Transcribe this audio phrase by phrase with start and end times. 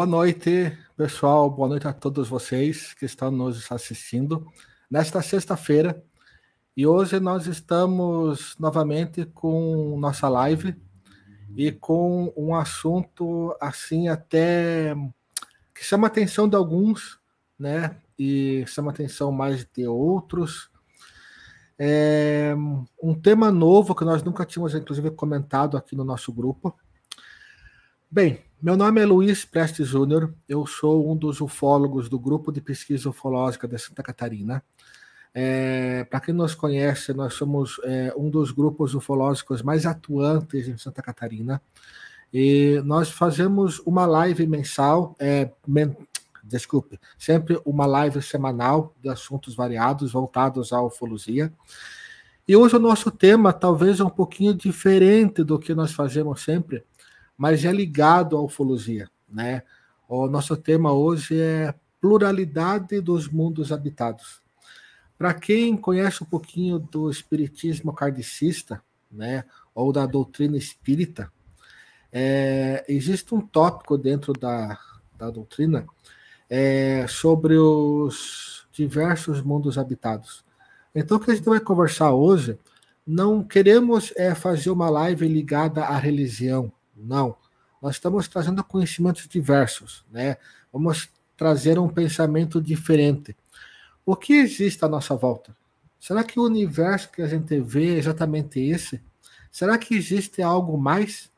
[0.00, 1.50] Boa noite, pessoal.
[1.50, 4.50] Boa noite a todos vocês que estão nos assistindo
[4.90, 6.02] nesta sexta-feira.
[6.74, 10.74] E hoje nós estamos novamente com nossa live
[11.54, 14.94] e com um assunto assim até
[15.74, 17.20] que chama a atenção de alguns,
[17.58, 17.94] né?
[18.18, 20.70] E chama a atenção mais de outros.
[21.78, 22.54] É
[23.02, 26.74] um tema novo que nós nunca tínhamos, inclusive, comentado aqui no nosso grupo.
[28.12, 32.60] Bem, meu nome é Luiz Prestes Júnior, eu sou um dos ufólogos do Grupo de
[32.60, 34.64] Pesquisa Ufológica de Santa Catarina.
[35.32, 40.76] É, Para quem nos conhece, nós somos é, um dos grupos ufológicos mais atuantes em
[40.76, 41.62] Santa Catarina.
[42.34, 45.96] E nós fazemos uma live mensal, é, men
[46.42, 51.52] desculpe, sempre uma live semanal de assuntos variados voltados à ufologia.
[52.48, 56.84] E hoje o nosso tema talvez é um pouquinho diferente do que nós fazemos sempre,
[57.40, 59.62] mas é ligado à ufologia, né?
[60.06, 64.42] O nosso tema hoje é pluralidade dos mundos habitados.
[65.16, 71.32] Para quem conhece um pouquinho do espiritismo kardecista, né, ou da doutrina espírita,
[72.12, 74.78] é, existe um tópico dentro da,
[75.16, 75.86] da doutrina
[76.46, 80.44] é, sobre os diversos mundos habitados.
[80.94, 82.58] Então, o que a gente vai conversar hoje,
[83.06, 86.70] não queremos é, fazer uma live ligada à religião,
[87.04, 87.36] não.
[87.80, 90.36] Nós estamos trazendo conhecimentos diversos, né?
[90.72, 93.34] Vamos trazer um pensamento diferente.
[94.04, 95.56] O que existe à nossa volta?
[95.98, 99.00] Será que o universo que a gente vê é exatamente esse?
[99.50, 101.30] Será que existe algo mais?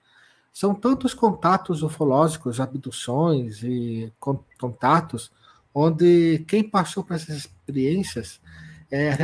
[0.52, 4.12] São tantos contatos ufológicos, abduções e
[4.58, 5.32] contatos,
[5.74, 8.40] onde quem passou por essas experiências
[8.90, 9.16] é,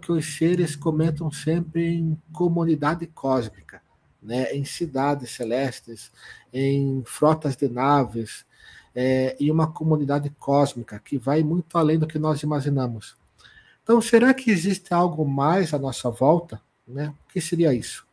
[0.00, 3.79] que os seres comentam sempre em comunidade cósmica,
[4.22, 6.10] né, em cidades celestes,
[6.52, 8.44] em frotas de naves,
[8.94, 13.16] é, e uma comunidade cósmica que vai muito além do que nós imaginamos.
[13.82, 16.60] Então, será que existe algo mais à nossa volta?
[16.86, 17.14] Né?
[17.28, 18.06] O que seria isso?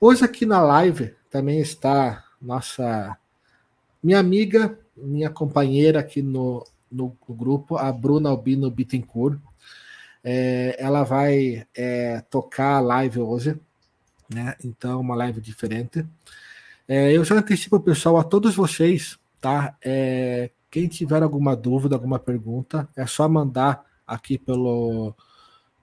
[0.00, 3.16] Hoje aqui na live também está nossa
[4.02, 9.38] minha amiga, minha companheira aqui no, no, no grupo, a Bruna Albino Bittencourt.
[10.22, 13.58] É, ela vai é, tocar a live hoje,
[14.34, 14.56] né?
[14.64, 16.04] Então, uma live diferente.
[16.86, 19.76] É, eu já antecipo, pessoal, a todos vocês tá?
[19.84, 25.14] É, quem tiver alguma dúvida, alguma pergunta, é só mandar aqui pelo,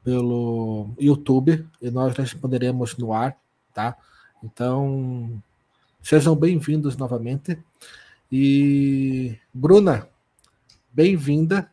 [0.03, 3.37] pelo YouTube e nós responderemos no ar,
[3.71, 3.95] tá?
[4.43, 5.39] Então,
[6.01, 7.55] sejam bem-vindos novamente.
[8.31, 10.09] E, Bruna,
[10.91, 11.71] bem-vinda.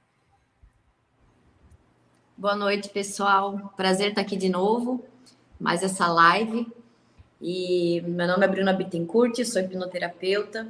[2.37, 3.72] Boa noite, pessoal.
[3.78, 5.03] Prazer estar aqui de novo,
[5.58, 6.66] mais essa live.
[7.41, 10.66] E meu nome é Bruna Bittencourt, sou hipnoterapeuta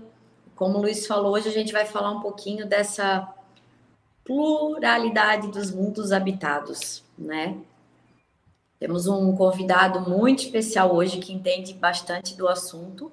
[0.59, 3.33] como o Luiz falou, hoje a gente vai falar um pouquinho dessa
[4.25, 7.57] pluralidade dos mundos habitados, né?
[8.81, 13.11] Temos um convidado muito especial hoje que entende bastante do assunto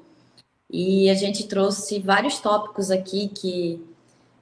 [0.71, 3.79] e a gente trouxe vários tópicos aqui que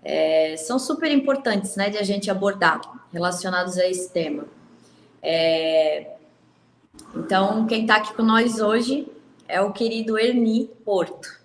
[0.01, 2.79] é, são super importantes, né, de a gente abordar
[3.11, 4.45] relacionados a esse tema.
[5.21, 6.12] É,
[7.15, 9.07] então, quem está aqui com nós hoje
[9.47, 11.41] é o querido Erni Porto.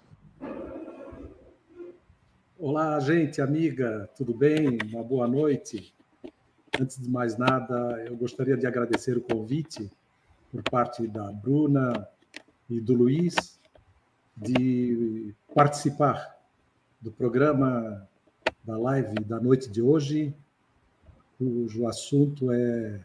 [2.58, 4.78] Olá, gente, amiga, tudo bem?
[4.90, 5.94] Uma boa noite.
[6.80, 9.90] Antes de mais nada, eu gostaria de agradecer o convite
[10.50, 12.08] por parte da Bruna
[12.68, 13.60] e do Luiz
[14.36, 16.36] de participar
[17.00, 18.08] do programa
[18.64, 20.34] da live da noite de hoje,
[21.38, 23.00] cujo assunto é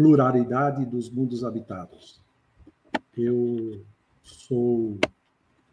[0.00, 2.18] pluralidade dos mundos habitados.
[3.14, 3.84] Eu
[4.22, 4.98] sou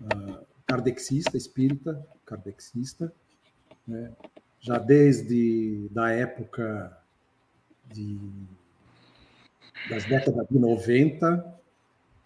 [0.02, 3.14] uh, kardecista, espírita, kardecista,
[3.88, 4.12] né?
[4.60, 7.02] já desde da época
[7.94, 8.20] de,
[9.90, 11.60] das décadas de 90,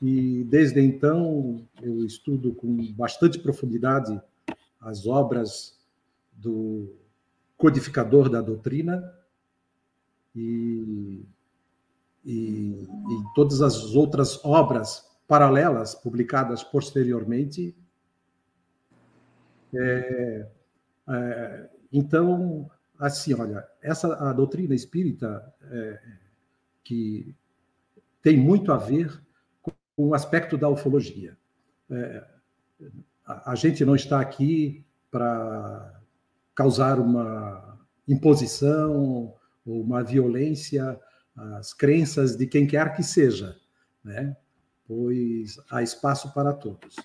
[0.02, 4.20] e desde então eu estudo com bastante profundidade
[4.80, 5.78] as obras
[6.34, 6.92] do
[7.56, 9.14] codificador da doutrina
[10.36, 11.24] e,
[12.26, 17.76] e, e todas as outras obras paralelas publicadas posteriormente
[19.74, 20.48] é,
[21.08, 22.70] é, então,
[23.00, 26.00] assim, olha, essa a doutrina espírita é,
[26.84, 27.36] que
[28.22, 29.22] tem muito a ver
[29.62, 31.38] com o aspecto da ufologia.
[31.90, 32.24] É,
[33.26, 36.02] a, a gente não está aqui para
[36.54, 39.34] causar uma imposição
[39.66, 41.00] ou uma violência
[41.36, 43.56] às crenças de quem quer que seja,
[44.04, 44.36] né?
[44.88, 46.96] pois há espaço para todos.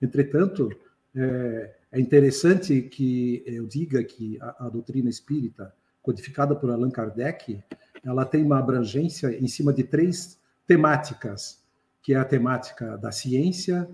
[0.00, 0.70] Entretanto,
[1.14, 7.62] é, é interessante que eu diga que a, a, doutrina espírita, codificada por Allan Kardec,
[8.04, 11.62] ela tem uma abrangência em cima de três temáticas,
[12.02, 13.88] que é a temática da ciência,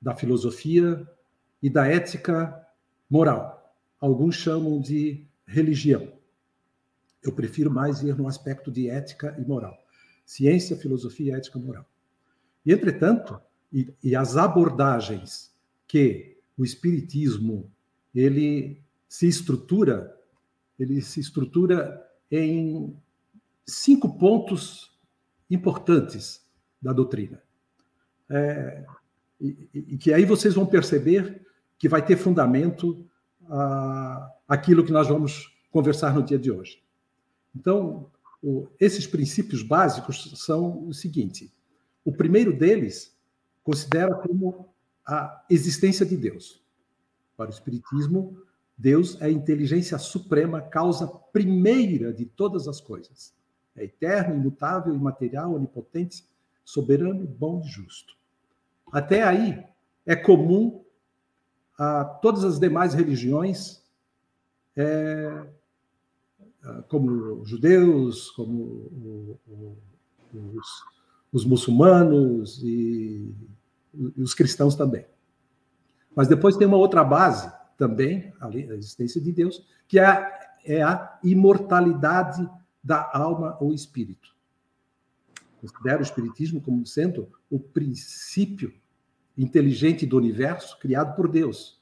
[0.00, 1.06] da filosofia
[1.62, 2.66] e da ética
[3.08, 3.74] moral.
[4.00, 6.13] Alguns chamam de religião.
[7.24, 9.76] Eu prefiro mais ir no aspecto de ética e moral.
[10.26, 11.86] Ciência, filosofia, ética, moral.
[12.64, 13.40] E, entretanto,
[13.72, 15.52] e, e as abordagens
[15.86, 17.70] que o espiritismo
[18.14, 20.14] ele se estrutura,
[20.78, 22.00] ele se estrutura
[22.30, 22.96] em
[23.66, 24.96] cinco pontos
[25.50, 26.46] importantes
[26.80, 27.42] da doutrina.
[28.30, 28.84] É,
[29.40, 31.44] e, e, que aí vocês vão perceber
[31.78, 33.06] que vai ter fundamento
[33.48, 36.83] a, aquilo que nós vamos conversar no dia de hoje.
[37.54, 38.10] Então,
[38.42, 41.52] o, esses princípios básicos são o seguinte:
[42.04, 43.16] o primeiro deles
[43.62, 44.68] considera como
[45.06, 46.62] a existência de Deus.
[47.36, 48.36] Para o Espiritismo,
[48.76, 53.32] Deus é a inteligência suprema, causa primeira de todas as coisas.
[53.76, 56.24] É eterno, imutável, imaterial, onipotente,
[56.64, 58.14] soberano, bom e justo.
[58.92, 59.64] Até aí,
[60.06, 60.84] é comum
[61.78, 63.82] a todas as demais religiões,
[64.76, 65.46] é,
[66.88, 69.38] como judeus, como
[70.32, 70.84] os,
[71.32, 73.34] os muçulmanos e
[73.94, 75.06] e os cristãos também.
[76.14, 80.82] Mas depois tem uma outra base também, a existência de Deus, que é a, é
[80.82, 82.48] a imortalidade
[82.82, 84.34] da alma ou espírito.
[85.60, 88.72] Considero o Espiritismo como sendo o princípio
[89.36, 91.80] inteligente do universo criado por Deus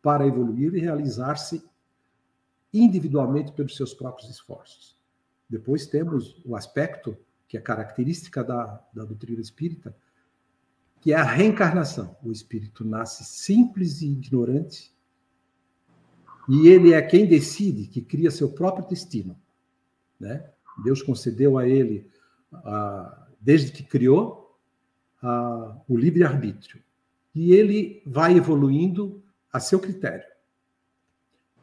[0.00, 1.64] para evoluir e realizar-se
[2.74, 4.98] individualmente pelos seus próprios esforços.
[5.48, 7.16] Depois temos o aspecto
[7.46, 9.96] que é característica da, da doutrina espírita,
[11.00, 12.16] que é a reencarnação.
[12.22, 14.92] O espírito nasce simples e ignorante,
[16.48, 19.38] e ele é quem decide, que cria seu próprio destino.
[20.18, 20.44] Né?
[20.82, 22.10] Deus concedeu a ele,
[23.40, 24.58] desde que criou,
[25.88, 26.82] o livre-arbítrio.
[27.34, 29.22] E ele vai evoluindo
[29.52, 30.26] a seu critério.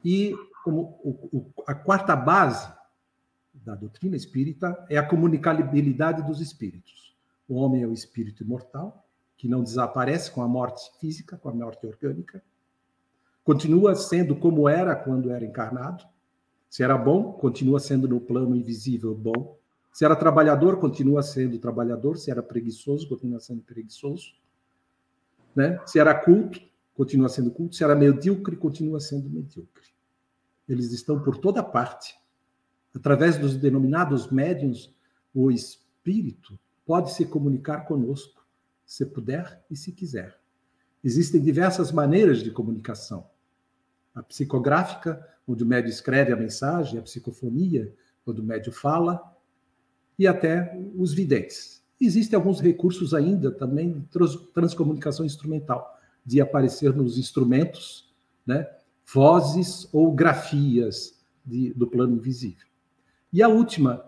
[0.03, 2.71] E como a quarta base
[3.53, 7.15] da doutrina espírita é a comunicabilidade dos espíritos.
[7.47, 9.05] O homem é o espírito imortal,
[9.37, 12.41] que não desaparece com a morte física, com a morte orgânica.
[13.43, 16.05] Continua sendo como era quando era encarnado.
[16.69, 19.57] Se era bom, continua sendo no plano invisível bom.
[19.91, 22.17] Se era trabalhador, continua sendo trabalhador.
[22.17, 24.33] Se era preguiçoso, continua sendo preguiçoso.
[25.55, 25.79] Né?
[25.85, 26.61] Se era culto,
[26.95, 27.75] continua sendo culto.
[27.75, 29.91] Se era medíocre, continua sendo medíocre.
[30.71, 32.15] Eles estão por toda parte.
[32.95, 34.93] Através dos denominados médiums,
[35.33, 38.41] o espírito pode se comunicar conosco
[38.91, 40.37] se puder e se quiser.
[41.01, 43.25] Existem diversas maneiras de comunicação.
[44.13, 47.95] A psicográfica, onde o médio escreve a mensagem, a psicofonia,
[48.27, 49.33] onde o médio fala,
[50.19, 51.81] e até os videntes.
[52.01, 54.07] Existem alguns recursos ainda também de
[54.53, 58.13] transcomunicação instrumental, de aparecer nos instrumentos,
[58.45, 58.69] né,
[59.13, 62.65] vozes ou grafias de, do plano invisível.
[63.33, 64.05] E a última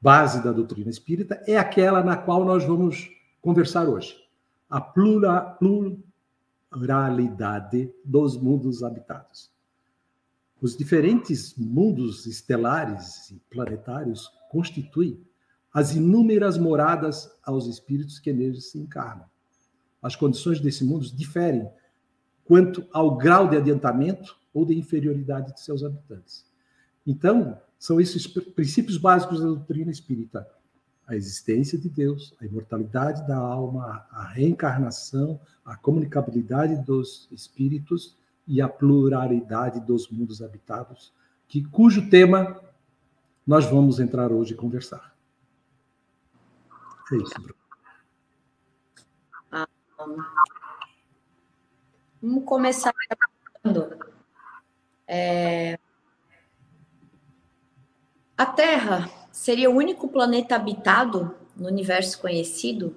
[0.00, 3.08] base da doutrina espírita é aquela na qual nós vamos
[3.40, 4.16] conversar hoje.
[4.68, 6.02] A pluralidade
[8.04, 9.48] dos mundos habitados.
[10.60, 15.20] Os diferentes mundos estelares e planetários constituem
[15.72, 19.26] as inúmeras moradas aos espíritos que neles se encarnam.
[20.02, 21.68] As condições desse mundo diferem
[22.46, 26.46] quanto ao grau de adiantamento ou de inferioridade de seus habitantes.
[27.06, 30.46] Então, são esses princípios básicos da doutrina espírita
[31.06, 38.60] a existência de Deus, a imortalidade da alma, a reencarnação, a comunicabilidade dos espíritos e
[38.60, 41.12] a pluralidade dos mundos habitados,
[41.46, 42.60] que cujo tema
[43.46, 45.14] nós vamos entrar hoje e conversar.
[47.12, 47.54] É isso, Bruno.
[49.52, 49.68] Ah,
[52.26, 52.92] vamos começar
[55.06, 55.78] é...
[58.36, 62.96] A Terra seria o único planeta habitado no universo conhecido?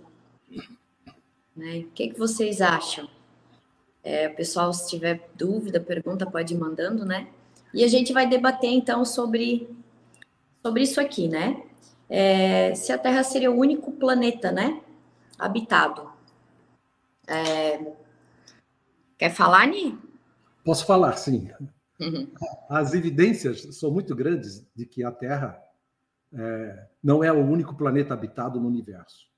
[1.56, 1.80] Né?
[1.80, 3.08] O que, que vocês acham?
[4.04, 7.28] É, o pessoal, se tiver dúvida, pergunta, pode ir mandando, né?
[7.74, 9.70] E a gente vai debater então sobre,
[10.64, 11.64] sobre isso aqui, né?
[12.10, 14.82] É, se a Terra seria o único planeta, né?
[15.38, 16.10] Habitado.
[17.28, 17.99] É...
[19.20, 20.00] Quer falar, Ni?
[20.64, 21.52] Posso falar, sim.
[22.00, 22.32] Uhum.
[22.70, 25.62] As evidências são muito grandes de que a Terra
[26.32, 29.30] é, não é o único planeta habitado no universo.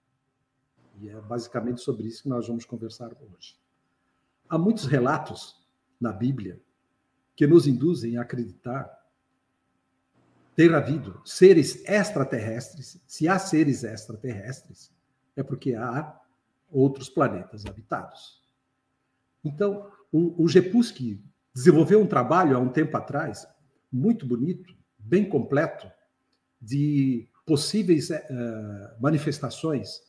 [1.00, 3.57] E é basicamente sobre isso que nós vamos conversar hoje.
[4.47, 5.59] há muitos relatos
[6.00, 6.61] na Bíblia
[7.35, 8.88] que nos induzem a acreditar
[10.55, 13.01] ter havido seres extraterrestres.
[13.07, 14.91] Se há seres extraterrestres,
[15.35, 16.19] é porque há
[16.69, 18.40] outros planetas habitados.
[19.43, 23.48] Então, o, o Gepusky desenvolveu um trabalho há um tempo atrás,
[23.91, 25.89] muito bonito, bem completo,
[26.62, 28.15] de possíveis uh,
[29.00, 30.01] manifestações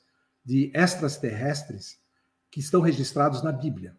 [0.45, 2.01] de extraterrestres
[2.51, 3.97] que estão registrados na Bíblia.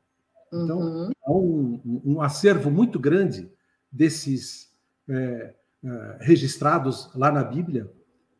[0.53, 1.11] Então, uhum.
[1.25, 3.51] há um, um, acervo muito grande
[3.91, 4.71] desses
[5.09, 7.91] é, é, registrados lá na Bíblia,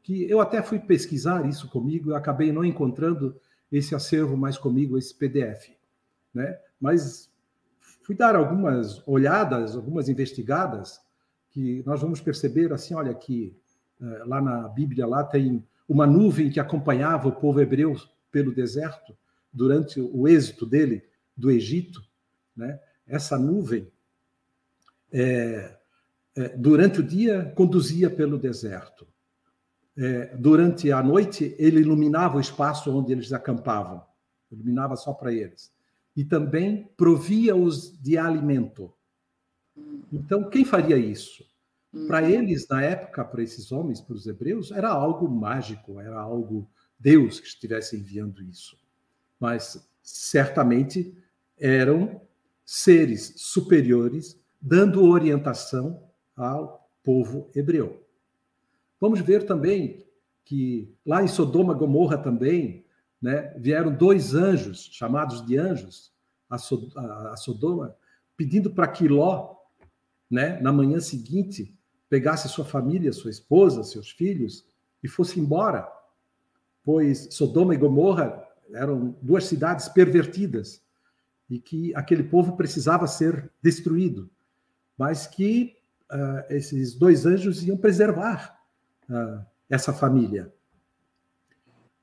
[0.04, 3.40] que eu até fui pesquisar isso comigo e acabei não encontrando
[3.72, 5.72] esse acervo mais comigo, esse PDF.
[6.34, 6.58] Né?
[6.84, 7.32] Mas
[8.02, 11.00] fui dar algumas olhadas, algumas investigadas,
[11.50, 13.56] que nós vamos perceber assim, olha que
[14.02, 17.96] é, lá na Bíblia lá tem uma nuvem que acompanhava o povo hebreu
[18.30, 19.16] pelo deserto
[19.54, 21.06] durante o êxito dele
[21.38, 22.04] do Egito,
[22.54, 22.78] né?
[23.08, 23.90] essa nuvem,
[25.10, 25.78] é,
[26.36, 29.08] é, durante o dia, conduzia pelo deserto.
[29.96, 34.04] É, durante a noite, ele iluminava o espaço onde eles acampavam,
[34.52, 35.73] iluminava só para eles.
[36.16, 38.94] E também provia-os de alimento.
[40.12, 41.44] Então, quem faria isso?
[42.08, 42.30] Para uhum.
[42.30, 46.68] eles, na época, para esses homens, para os hebreus, era algo mágico, era algo
[47.00, 48.78] Deus que estivesse enviando isso.
[49.40, 51.16] Mas certamente
[51.58, 52.22] eram
[52.66, 56.02] seres superiores dando orientação
[56.36, 58.02] ao povo hebreu.
[59.00, 60.06] Vamos ver também
[60.46, 62.83] que lá em Sodoma e Gomorra também,
[63.24, 66.12] né, vieram dois anjos, chamados de anjos,
[66.50, 66.58] a,
[67.38, 67.96] Sodoma,
[68.36, 69.56] pedindo para que Ló,
[70.30, 71.74] né, na manhã seguinte,
[72.10, 74.66] pegasse sua família, sua esposa, seus filhos
[75.02, 75.90] e fosse embora,
[76.84, 80.84] pois Sodoma e Gomorra eram duas cidades pervertidas
[81.50, 84.30] e que aquele povo precisava ser destruído,
[84.98, 85.78] mas que
[86.12, 88.60] uh, esses dois anjos iam preservar
[89.10, 90.54] uh, essa família.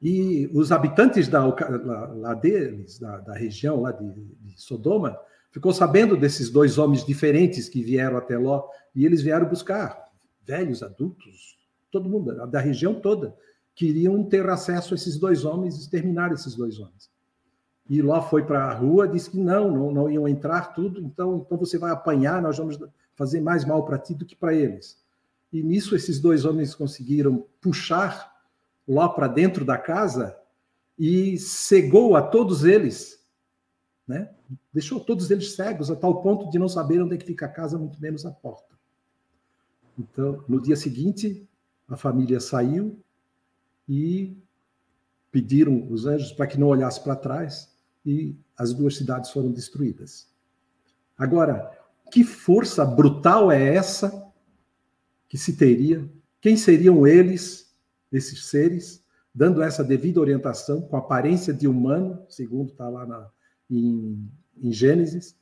[0.02, 5.18] E os habitantes da, lá, deles, da, da, região lá de, de, Sodoma,
[5.50, 10.08] ficou sabendo desses dois homens diferentes que vieram até Ló, e eles vieram buscar
[10.46, 11.58] velhos, adultos,
[11.90, 13.36] todo mundo, da região toda,
[13.74, 17.10] queriam ter acesso a esses dois homens exterminar esses dois homens.
[17.88, 21.44] E Ló foi para a rua, disse que não, não, não iam entrar tudo, então,
[21.44, 22.78] então você vai apanhar, nós vamos
[23.14, 24.98] fazer mais mal para ti do que para eles.
[25.52, 28.29] E nisso esses dois homens conseguiram puxar
[28.90, 30.36] Ló para dentro da casa
[30.98, 33.24] e cegou a todos eles,
[34.04, 34.34] né?
[34.72, 37.48] Deixou todos eles cegos a tal ponto de não saber onde é que fica a
[37.48, 38.76] casa, muito menos a porta.
[39.96, 41.48] Então, no dia seguinte,
[41.86, 43.00] a família saiu
[43.88, 44.36] e
[45.30, 47.72] pediram os anjos para que não olhasse para trás
[48.04, 50.28] e as duas cidades foram destruídas.
[51.16, 51.78] Agora,
[52.10, 54.28] que força brutal é essa
[55.28, 56.10] que se teria?
[56.40, 57.69] Quem seriam eles,
[58.12, 63.30] esses seres, dando essa devida orientação com aparência de humano, segundo está lá na,
[63.70, 65.36] em, em Gênesis,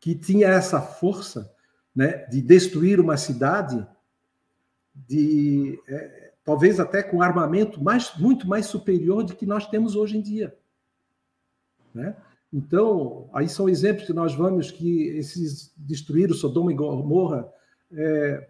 [0.00, 1.52] que tinha essa força
[1.94, 3.86] né, de destruir uma cidade,
[4.94, 10.16] de é, talvez até com armamento mais, muito mais superior do que nós temos hoje
[10.16, 10.56] em dia.
[11.94, 12.16] Né?
[12.52, 17.50] Então, aí são exemplos que nós vamos que esses destruíram Sodoma e Gomorra.
[17.92, 18.48] É,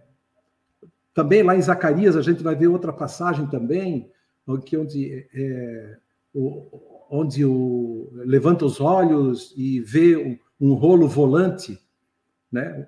[1.17, 4.13] também lá em Zacarias a gente vai ver outra passagem também,
[4.47, 5.97] onde, onde, é,
[7.11, 11.81] onde o, levanta os olhos e vê um, um rolo volante,
[12.53, 12.87] né?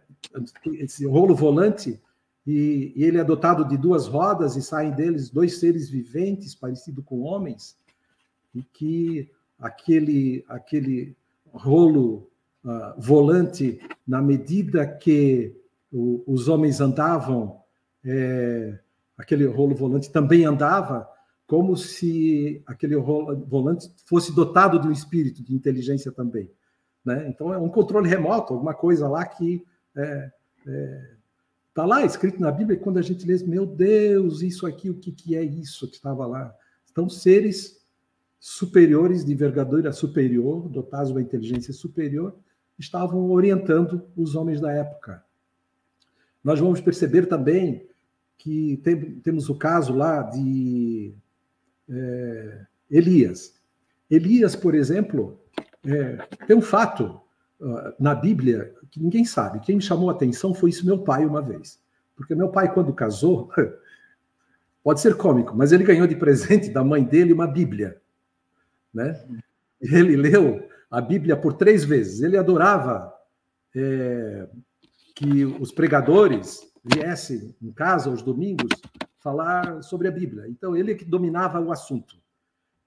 [0.74, 1.98] Esse rolo volante
[2.46, 7.02] e, e, ele é dotado de duas rodas e saem deles dois seres viventes parecidos
[7.06, 7.78] com homens
[8.54, 11.16] e que aquele, aquele
[11.50, 12.30] rolo
[12.62, 15.56] uh, volante, na medida que
[15.90, 17.58] o, os homens andavam,
[18.04, 18.78] é,
[19.16, 21.08] aquele rolo volante também andava,
[21.46, 26.50] como se aquele rolo volante fosse dotado de um espírito de inteligência também.
[27.04, 27.26] Né?
[27.28, 29.64] Então, é um controle remoto, alguma coisa lá que
[29.96, 30.32] está é,
[30.66, 31.10] é,
[31.72, 34.98] tá lá escrito na Bíblia, e quando a gente lê, meu Deus, isso aqui, o
[34.98, 36.54] que, que é isso que estava lá?
[36.90, 37.78] Então, seres
[38.38, 42.36] superiores de envergadura superior, dotados de uma inteligência superior,
[42.78, 45.24] estavam orientando os homens da época.
[46.44, 47.87] Nós vamos perceber também
[48.38, 51.12] que tem, temos o caso lá de
[51.90, 53.54] é, Elias.
[54.10, 55.38] Elias, por exemplo,
[55.84, 56.16] é,
[56.46, 57.20] tem um fato
[57.60, 59.60] uh, na Bíblia que ninguém sabe.
[59.60, 61.78] Quem me chamou a atenção foi isso meu pai uma vez.
[62.16, 63.50] Porque meu pai, quando casou,
[64.82, 68.00] pode ser cômico, mas ele ganhou de presente da mãe dele uma Bíblia
[68.92, 69.20] né?
[69.80, 72.20] Ele leu a Bíblia por três vezes.
[72.20, 73.12] Ele adorava
[73.74, 74.48] é,
[75.14, 78.70] que os pregadores viessem em casa aos domingos
[79.18, 80.48] falar sobre a Bíblia.
[80.48, 82.16] Então, ele é que dominava o assunto.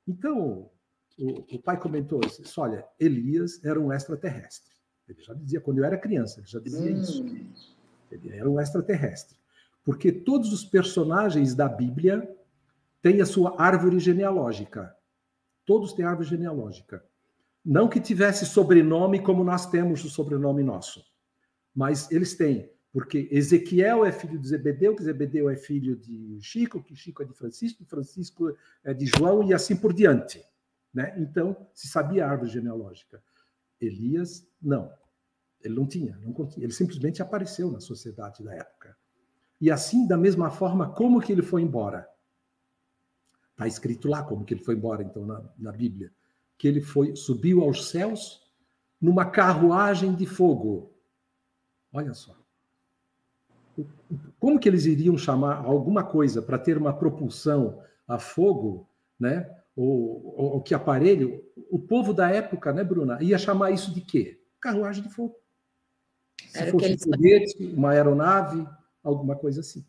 [0.08, 0.70] Então,
[1.18, 4.72] o, o pai comentou assim, olha, Elias era um extraterrestre.
[5.08, 7.00] Ele já dizia, quando eu era criança, ele já dizia hum.
[7.00, 7.26] isso.
[8.12, 9.38] Ele era um extraterrestre.
[9.84, 12.30] Porque todos os personagens da Bíblia
[13.02, 14.96] têm a sua árvore genealógica.
[15.66, 17.04] Todos têm árvore genealógica.
[17.64, 21.04] Não que tivesse sobrenome como nós temos o sobrenome nosso,
[21.76, 26.84] mas eles têm, porque Ezequiel é filho de Zebedeu, que Zebedeu é filho de Chico,
[26.84, 30.44] que Chico é de Francisco, Francisco é de João e assim por diante.
[30.94, 31.14] Né?
[31.18, 33.24] Então, se sabia a árvore genealógica.
[33.80, 34.92] Elias, não.
[35.62, 36.66] Ele não tinha, não continha.
[36.66, 38.98] Ele simplesmente apareceu na sociedade da época.
[39.60, 42.08] E assim, da mesma forma, como que ele foi embora?
[43.52, 46.12] Está escrito lá como que ele foi embora, então, na, na Bíblia
[46.62, 48.40] que ele foi subiu aos céus
[49.02, 50.94] numa carruagem de fogo.
[51.92, 52.38] Olha só.
[54.40, 58.88] Como que eles iriam chamar alguma coisa para ter uma propulsão a fogo,
[59.20, 59.50] né?
[59.76, 61.44] Ou, ou, que aparelho?
[61.70, 64.40] O povo da época, né, Bruna, ia chamar isso de quê?
[64.60, 65.36] Carruagem de fogo.
[66.50, 68.68] Se Era fosse um foguete, uma aeronave,
[69.04, 69.86] alguma coisa assim.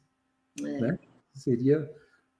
[0.60, 0.80] É.
[0.80, 0.98] Né?
[1.34, 1.90] Seria,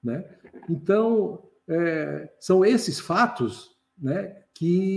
[0.03, 0.25] né?
[0.69, 4.97] Então, é, são esses fatos né, que,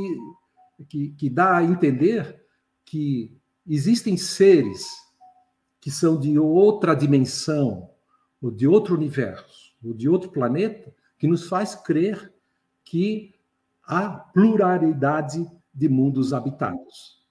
[0.88, 2.46] que, que dá a entender
[2.86, 3.36] que
[3.66, 4.86] existem seres
[5.86, 7.92] que são de outra dimensão,
[8.42, 12.34] ou de outro universo, ou de outro planeta, que nos faz crer
[12.84, 13.36] que
[13.86, 17.24] há pluralidade de mundos habitados.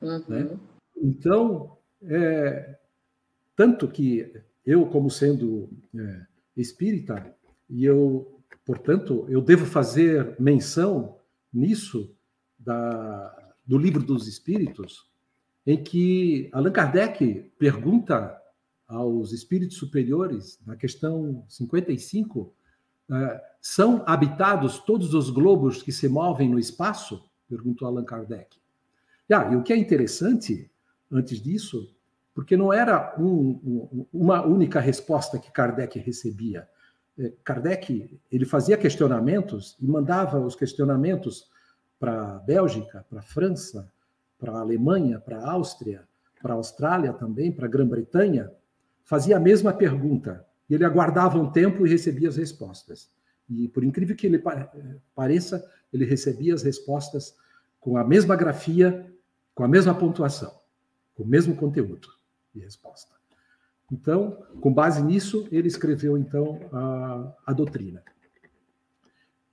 [0.00, 0.24] Uhum.
[0.26, 0.58] Né?
[0.96, 2.76] Então, é,
[3.54, 4.34] tanto que
[4.66, 7.32] eu, como sendo é, espírita,
[7.70, 11.18] e eu Portanto, eu devo fazer menção
[11.52, 12.16] nisso
[12.58, 15.06] da, do livro dos Espíritos,
[15.66, 18.38] em que Allan Kardec pergunta
[18.86, 23.14] aos espíritos superiores, na questão 55, uh,
[23.60, 27.28] são habitados todos os globos que se movem no espaço?
[27.48, 28.58] Perguntou Allan Kardec.
[29.32, 30.70] Ah, e o que é interessante,
[31.10, 31.94] antes disso,
[32.34, 36.68] porque não era um, um, uma única resposta que Kardec recebia.
[37.18, 41.48] É, Kardec ele fazia questionamentos e mandava os questionamentos
[41.98, 43.90] para a Bélgica, para a França,
[44.38, 46.02] para a Alemanha, para a Áustria,
[46.42, 48.50] para a Austrália também, para a Grã-Bretanha,
[49.04, 50.44] fazia a mesma pergunta.
[50.68, 53.10] E ele aguardava um tempo e recebia as respostas.
[53.48, 54.42] E por incrível que ele
[55.14, 57.36] pareça, ele recebia as respostas
[57.80, 59.10] com a mesma grafia,
[59.54, 60.52] com a mesma pontuação,
[61.14, 62.08] com o mesmo conteúdo
[62.54, 63.14] de resposta.
[63.92, 68.02] Então, com base nisso, ele escreveu então a, a doutrina.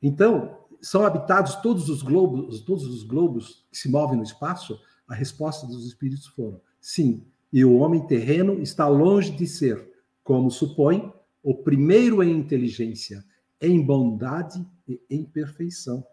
[0.02, 4.80] Então, são habitados todos os globos, todos os globos que se movem no espaço?
[5.08, 7.26] A resposta dos espíritos foram: sim.
[7.54, 9.86] E o homem terreno está longe de ser,
[10.24, 11.12] como supõe,
[11.44, 13.24] o primeiro em inteligência,
[13.60, 16.06] em bondade e em perfeição.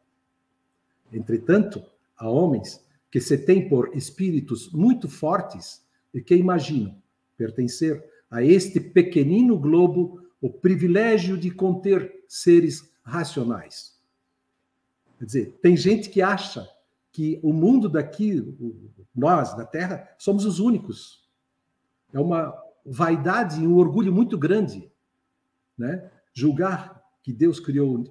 [1.12, 1.82] Entretanto,
[2.16, 6.96] há homens que se têm por espíritos muito fortes e que imaginam
[7.36, 13.97] pertencer a este pequenino globo o privilégio de conter seres racionais.
[15.18, 16.68] Quer dizer, tem gente que acha
[17.10, 18.56] que o mundo daqui,
[19.14, 21.28] nós da Terra, somos os únicos.
[22.12, 22.54] É uma
[22.86, 24.90] vaidade e um orgulho muito grande,
[25.76, 26.10] né?
[26.32, 28.04] Julgar que Deus criou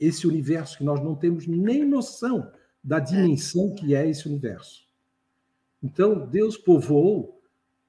[0.00, 2.50] esse universo que nós não temos nem noção
[2.82, 4.86] da dimensão que é esse universo.
[5.82, 7.40] Então, Deus povoou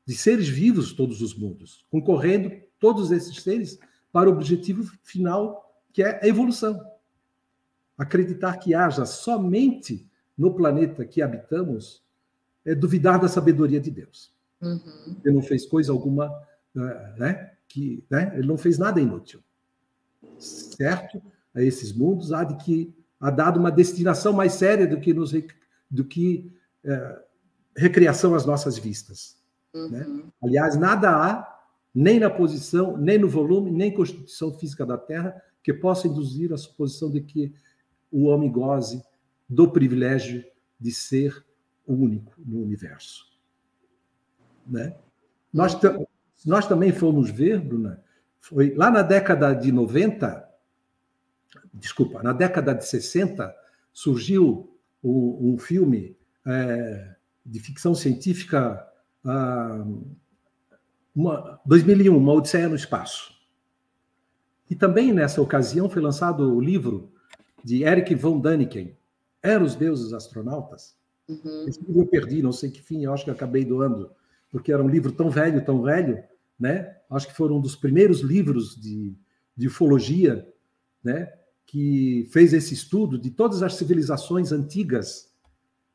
[0.05, 3.79] de seres vivos todos os mundos, concorrendo todos esses seres
[4.11, 6.79] para o objetivo final, que é a evolução.
[7.97, 10.07] Acreditar que haja somente
[10.37, 12.03] no planeta que habitamos
[12.65, 14.31] é duvidar da sabedoria de Deus.
[14.61, 15.15] Uhum.
[15.23, 16.31] Ele não fez coisa alguma,
[16.75, 17.51] eh, né?
[17.67, 18.33] Que, né?
[18.35, 19.41] Ele não fez nada inútil.
[20.37, 21.21] Certo?
[21.55, 25.31] A esses mundos há de que há dado uma destinação mais séria do que nos
[25.89, 26.51] do que
[26.83, 27.19] é,
[27.75, 29.37] recriação às nossas vistas.
[29.73, 29.89] Uhum.
[29.89, 30.23] Né?
[30.43, 31.59] Aliás, nada há,
[31.93, 36.57] nem na posição, nem no volume, nem constituição física da Terra, que possa induzir a
[36.57, 37.53] suposição de que
[38.11, 39.01] o homem goze
[39.47, 40.43] do privilégio
[40.79, 41.45] de ser
[41.85, 43.25] o único no universo.
[44.65, 44.95] Né?
[45.53, 45.77] Nós,
[46.45, 48.03] nós também fomos ver, Bruna,
[48.39, 50.47] foi lá na década de 90,
[51.73, 53.55] desculpa, na década de 60,
[53.93, 57.15] surgiu um, um filme é,
[57.45, 58.85] de ficção científica
[59.25, 59.85] ah,
[61.15, 63.35] uma, 2001, Uma Odisseia no Espaço.
[64.69, 67.11] E também nessa ocasião foi lançado o livro
[67.67, 68.95] de Eric von Däniken,
[69.43, 70.95] eram os deuses astronautas.
[71.27, 71.65] Uhum.
[71.67, 74.09] Esse livro eu perdi, não sei que fim, eu acho que acabei doando,
[74.49, 76.23] porque era um livro tão velho, tão velho,
[76.57, 76.95] né?
[77.09, 79.13] Acho que foram um dos primeiros livros de,
[79.53, 80.47] de ufologia,
[81.03, 81.29] né?
[81.65, 85.29] Que fez esse estudo de todas as civilizações antigas,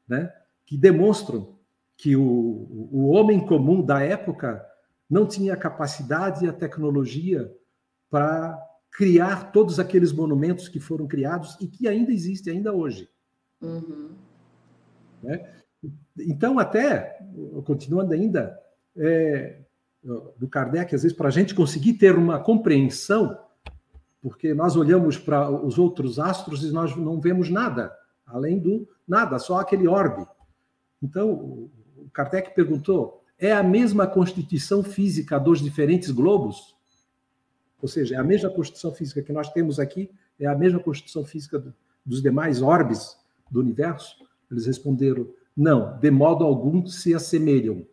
[0.07, 0.31] né?
[0.67, 1.57] Que demonstram
[1.97, 4.63] que o, o homem comum da época
[5.09, 7.51] não tinha a capacidade e a tecnologia
[8.11, 13.09] para criar todos aqueles monumentos que foram criados e que ainda existem ainda hoje.
[13.61, 14.11] Uhum.
[15.23, 15.51] Né?
[16.19, 17.19] Então, até,
[17.65, 18.59] continuando ainda,
[18.97, 19.61] é,
[20.37, 23.39] do Kardec, às vezes, para a gente conseguir ter uma compreensão,
[24.21, 29.39] porque nós olhamos para os outros astros e nós não vemos nada, além do nada,
[29.39, 30.27] só aquele orbe.
[31.03, 31.31] Então,
[31.97, 36.77] o Kardec perguntou: é a mesma constituição física dos diferentes globos?
[37.83, 41.25] Ou seja, é a mesma constituição física que nós temos aqui, é a mesma constituição
[41.25, 41.75] física
[42.07, 43.17] dos demais orbes
[43.51, 44.17] do universo?
[44.49, 47.85] Eles responderam: não, de modo algum se assemelham.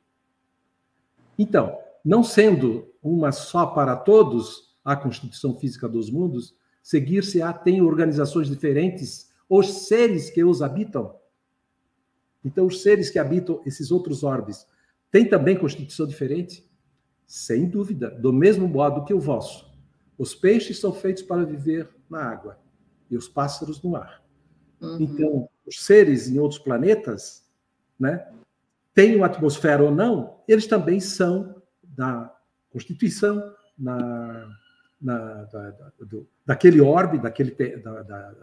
[1.38, 1.76] Então,
[2.06, 9.30] não sendo uma só para todos a constituição física dos mundos, seguir-se-á tem organizações diferentes
[9.50, 11.16] os seres que os habitam.
[12.46, 14.68] Então, os seres que habitam esses outros orbes
[15.10, 16.70] têm também constituição diferente?
[17.26, 19.69] Sem dúvida, do mesmo modo que o vosso.
[20.20, 22.60] Os peixes são feitos para viver na água
[23.10, 24.22] e os pássaros no ar.
[24.82, 24.98] Uhum.
[25.00, 27.46] Então, os seres em outros planetas,
[27.98, 28.30] né,
[28.94, 32.36] tenham atmosfera ou não, eles também são da
[32.70, 34.54] constituição, na,
[35.02, 38.36] na da, da, do, daquele orbe, daquele, da, da,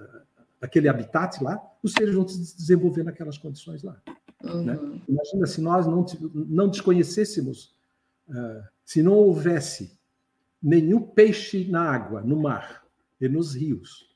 [0.59, 4.01] daquele habitat lá, os seres vão se desenvolver naquelas condições lá.
[4.43, 4.65] Uhum.
[4.65, 4.79] Né?
[5.07, 7.75] Imagina se nós não, não desconhecêssemos,
[8.31, 9.96] uh, se não houvesse
[10.67, 12.85] nenhum peixe na água, no mar
[13.21, 14.13] e nos rios,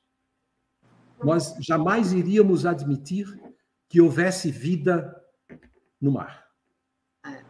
[1.23, 3.25] nós jamais iríamos admitir
[3.87, 5.15] que houvesse vida
[5.99, 6.45] no mar.
[7.25, 7.41] É.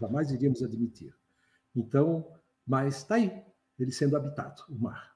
[0.00, 1.14] Jamais iríamos admitir.
[1.76, 2.26] Então,
[2.66, 3.40] mas está aí,
[3.78, 5.14] ele sendo habitado, o mar.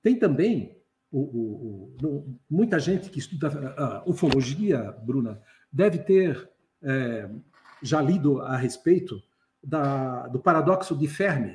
[0.00, 6.50] Tem também o, o, o, muita gente que estuda a ufologia, Bruna, deve ter
[6.82, 7.28] é,
[7.82, 9.22] já lido a respeito
[9.62, 11.54] da, do paradoxo de Fermi.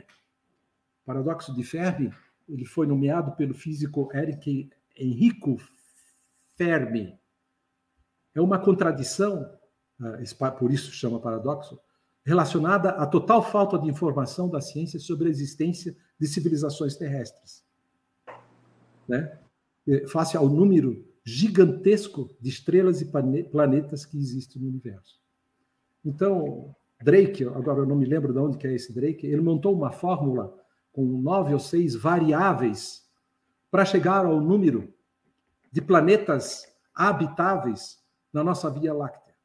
[1.03, 2.13] O paradoxo de Fermi
[2.47, 5.57] ele foi nomeado pelo físico Eric Enrico
[6.55, 7.17] Fermi.
[8.33, 9.49] É uma contradição,
[9.99, 11.79] ah, por isso chama paradoxo,
[12.23, 17.63] relacionada à total falta de informação da ciência sobre a existência de civilizações terrestres.
[19.07, 19.39] Né?
[20.07, 23.11] Face ao número gigantesco de estrelas e
[23.51, 25.19] planetas que existem no universo.
[26.03, 29.73] Então, Drake, agora eu não me lembro de onde que é esse Drake, ele montou
[29.73, 30.57] uma fórmula
[30.91, 33.05] com nove ou seis variáveis
[33.69, 34.93] para chegar ao número
[35.71, 39.35] de planetas habitáveis na nossa Via Láctea.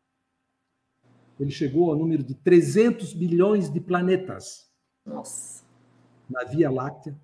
[1.41, 4.71] Ele chegou ao número de 300 bilhões de planetas.
[5.05, 5.65] Nossa.
[6.29, 7.19] Na Via Láctea.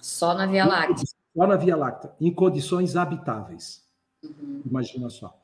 [0.00, 1.06] Só na Via Láctea.
[1.34, 3.88] Só na Via Láctea, em condições habitáveis.
[4.22, 4.62] Uhum.
[4.64, 5.36] Imagina só.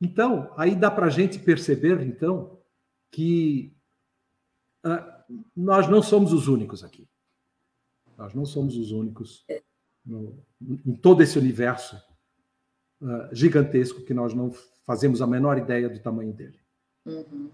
[0.00, 2.57] Então, aí dá para a gente perceber, então,
[3.10, 3.74] que
[4.84, 7.08] uh, nós não somos os únicos aqui.
[8.16, 9.44] Nós não somos os únicos
[10.04, 11.96] no, em todo esse universo
[13.00, 14.52] uh, gigantesco que nós não
[14.84, 16.58] fazemos a menor ideia do tamanho dele.
[17.06, 17.50] Uhum.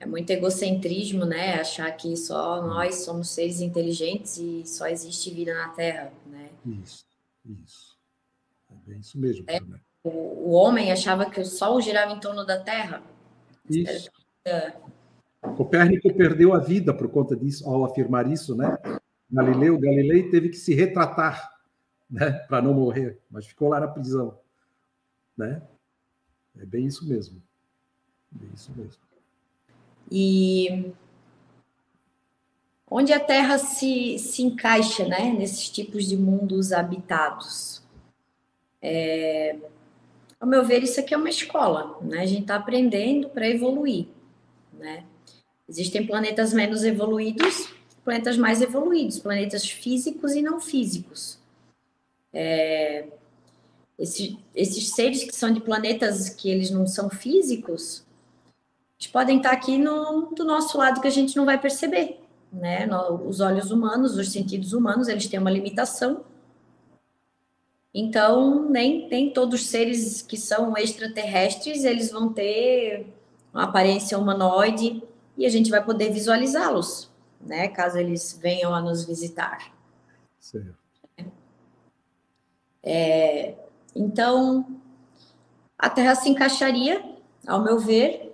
[0.00, 1.54] É muito egocentrismo, né?
[1.54, 6.50] Achar que só nós somos seres inteligentes e só existe vida na Terra, né?
[6.64, 7.04] Isso,
[7.44, 7.98] isso.
[8.70, 9.44] É bem isso mesmo.
[9.48, 9.60] É,
[10.04, 13.02] o, o, homem achava que o Sol girava em torno da Terra.
[13.68, 14.10] Isso.
[15.56, 18.76] Copérnico perdeu a vida por conta disso, ao afirmar isso, né?
[19.30, 21.50] Galileu Galilei teve que se retratar,
[22.10, 24.38] né, para não morrer, mas ficou lá na prisão,
[25.36, 25.62] né?
[26.58, 27.40] É bem isso mesmo.
[28.30, 29.02] Bem isso mesmo.
[30.10, 30.92] E
[32.90, 37.82] onde a Terra se, se encaixa, né, nesses tipos de mundos habitados?
[38.80, 39.56] É,
[40.40, 42.20] ao meu ver, isso aqui é uma escola, né?
[42.20, 44.08] A gente está aprendendo para evoluir,
[44.78, 45.04] né?
[45.68, 47.68] Existem planetas menos evoluídos,
[48.04, 51.38] planetas mais evoluídos, planetas físicos e não físicos.
[52.32, 53.06] É,
[53.98, 58.04] esses, seres que são de planetas que eles não são físicos,
[58.98, 62.20] eles podem estar aqui no, do nosso lado que a gente não vai perceber.
[62.50, 62.88] Né?
[63.26, 66.24] Os olhos humanos, os sentidos humanos, eles têm uma limitação.
[67.92, 73.06] Então, nem, nem todos os seres que são extraterrestres, eles vão ter
[73.52, 75.02] uma aparência humanoide
[75.36, 79.72] e a gente vai poder visualizá-los, né, caso eles venham a nos visitar.
[80.38, 80.76] Certo.
[82.82, 83.54] É,
[83.94, 84.64] Então,
[85.76, 87.04] a Terra se encaixaria,
[87.46, 88.32] ao meu ver,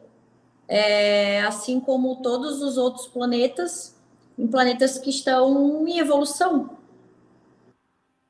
[0.68, 3.96] é, assim como todos os outros planetas,
[4.38, 6.70] em planetas que estão em evolução.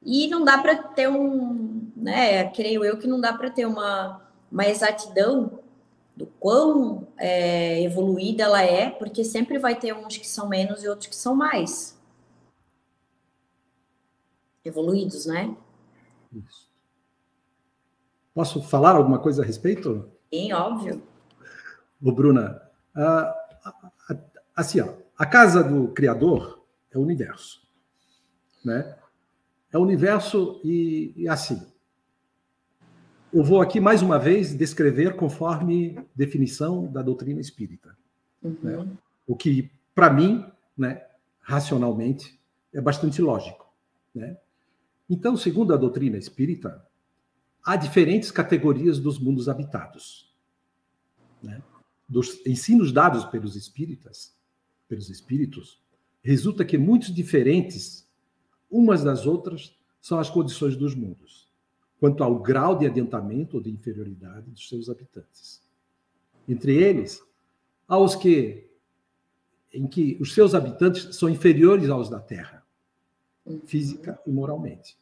[0.02, 4.20] E não dá para ter um, né, creio eu que não dá para ter uma,
[4.52, 5.58] uma exatidão
[6.16, 10.88] do quão é, evoluída ela é, porque sempre vai ter uns que são menos e
[10.88, 11.98] outros que são mais
[14.64, 15.54] evoluídos, né?
[16.32, 16.68] Isso.
[18.32, 20.10] Posso falar alguma coisa a respeito?
[20.32, 21.02] Sim, óbvio.
[22.02, 22.60] Ô, Bruna,
[24.56, 27.62] assim, ó, a casa do Criador é o universo,
[28.64, 28.96] né?
[29.72, 31.60] É o universo e, e assim,
[33.34, 37.96] eu vou aqui mais uma vez descrever conforme definição da doutrina espírita.
[38.40, 38.56] Uhum.
[38.62, 38.88] Né?
[39.26, 40.46] O que, para mim,
[40.78, 41.04] né,
[41.40, 42.38] racionalmente,
[42.72, 43.68] é bastante lógico.
[44.14, 44.36] Né?
[45.10, 46.86] Então, segundo a doutrina espírita,
[47.64, 50.32] há diferentes categorias dos mundos habitados.
[51.42, 51.60] Né?
[52.08, 54.32] Dos ensinos dados pelos espíritas,
[54.88, 55.82] pelos espíritos,
[56.22, 58.08] resulta que muitos diferentes
[58.70, 61.43] umas das outras são as condições dos mundos
[62.04, 65.62] quanto ao grau de adiantamento ou de inferioridade dos seus habitantes.
[66.46, 67.26] Entre eles,
[67.88, 68.68] há os que
[69.72, 72.62] em que os seus habitantes são inferiores aos da Terra,
[73.64, 74.98] física e moralmente.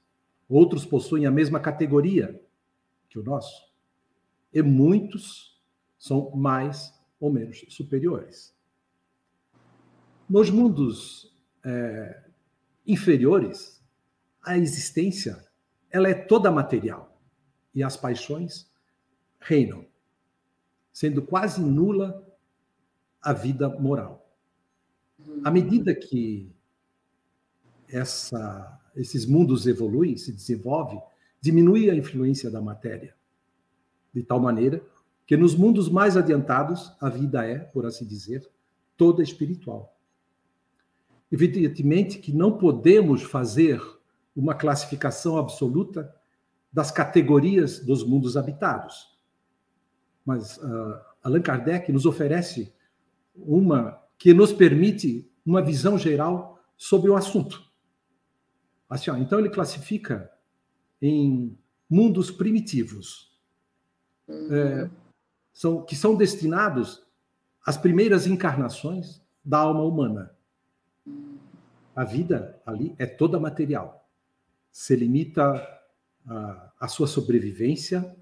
[0.49, 2.41] Outros possuem a mesma categoria
[3.09, 3.69] que o nosso.
[4.55, 5.61] E muitos
[5.99, 8.55] são mais ou menos superiores.
[10.31, 12.23] Nos mundos é,
[12.87, 13.83] inferiores,
[14.41, 15.45] a existência
[15.93, 17.17] ela é toda material.
[17.75, 18.71] E as paixões
[19.41, 19.85] reinam,
[20.93, 22.27] sendo quase nula
[23.21, 24.27] a vida moral.
[25.45, 26.51] À medida que
[27.89, 31.01] essa, esses mundos evoluem, se desenvolvem,
[31.41, 33.15] diminui a influência da matéria,
[34.13, 34.83] de tal maneira
[35.27, 38.49] que nos mundos mais adiantados a vida é, por assim dizer,
[38.97, 39.97] toda espiritual.
[41.31, 43.81] Evidentemente que não podemos fazer
[44.35, 46.15] uma classificação absoluta
[46.73, 49.19] das categorias dos mundos habitados.
[50.25, 52.73] Mas uh, Allan Kardec nos oferece
[53.35, 57.63] uma que nos permite uma visão geral sobre o assunto.
[58.89, 60.31] Assim, ó, então ele classifica
[61.01, 61.59] em
[61.91, 63.37] mundos primitivos,
[64.29, 64.55] uhum.
[64.55, 64.91] é,
[65.53, 67.05] são, que são destinados
[67.67, 70.35] às primeiras encarnações da alma humana.
[71.95, 74.02] A vida ali é toda material
[74.73, 75.69] se limita
[76.81, 78.17] à sua sobrevivência,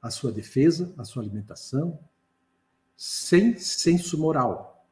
[0.00, 1.98] à sua defesa, à sua alimentação,
[2.94, 4.86] sem senso moral.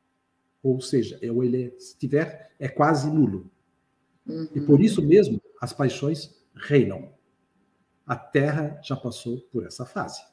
[0.62, 3.50] Ou seja, é ele, se tiver, é quase nulo.
[4.26, 4.48] Uhum.
[4.54, 7.12] E por isso mesmo as paixões reinam.
[8.06, 10.24] A Terra já passou por essa fase.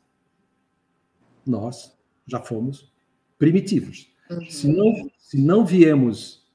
[1.46, 2.92] Nós já fomos
[3.38, 4.12] primitivos.
[4.30, 4.50] Uhum.
[4.50, 6.48] Se, não, se não viemos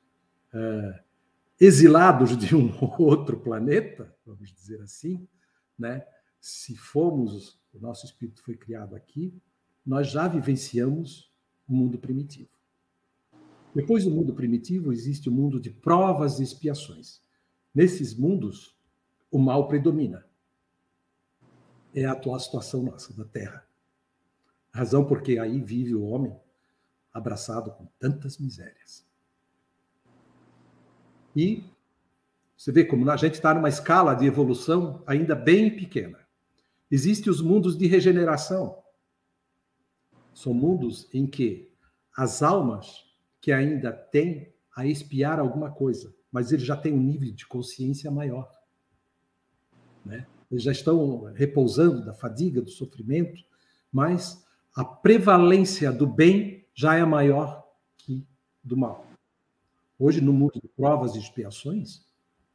[0.54, 0.98] uh,
[1.60, 5.26] exilados de um outro planeta, vamos dizer assim,
[5.78, 6.06] né?
[6.40, 9.34] Se fomos, o nosso espírito foi criado aqui,
[9.84, 11.32] nós já vivenciamos
[11.66, 12.50] o mundo primitivo.
[13.74, 17.20] Depois do mundo primitivo existe o mundo de provas e expiações.
[17.74, 18.76] Nesses mundos,
[19.30, 20.26] o mal predomina.
[21.94, 23.66] É a atual situação nossa da Terra.
[24.72, 26.38] Razão porque aí vive o homem
[27.12, 29.07] abraçado com tantas misérias.
[31.38, 31.62] E
[32.56, 36.18] você vê como a gente está numa escala de evolução ainda bem pequena.
[36.90, 38.82] Existem os mundos de regeneração.
[40.34, 41.70] São mundos em que
[42.16, 43.04] as almas
[43.40, 48.10] que ainda têm a espiar alguma coisa, mas eles já têm um nível de consciência
[48.10, 48.50] maior.
[50.04, 50.26] Né?
[50.50, 53.44] Eles já estão repousando da fadiga, do sofrimento,
[53.92, 57.64] mas a prevalência do bem já é maior
[57.96, 58.26] que
[58.64, 59.07] do mal.
[59.98, 62.02] Hoje, no mundo de provas e expiações,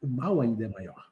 [0.01, 1.11] o mal ainda é maior.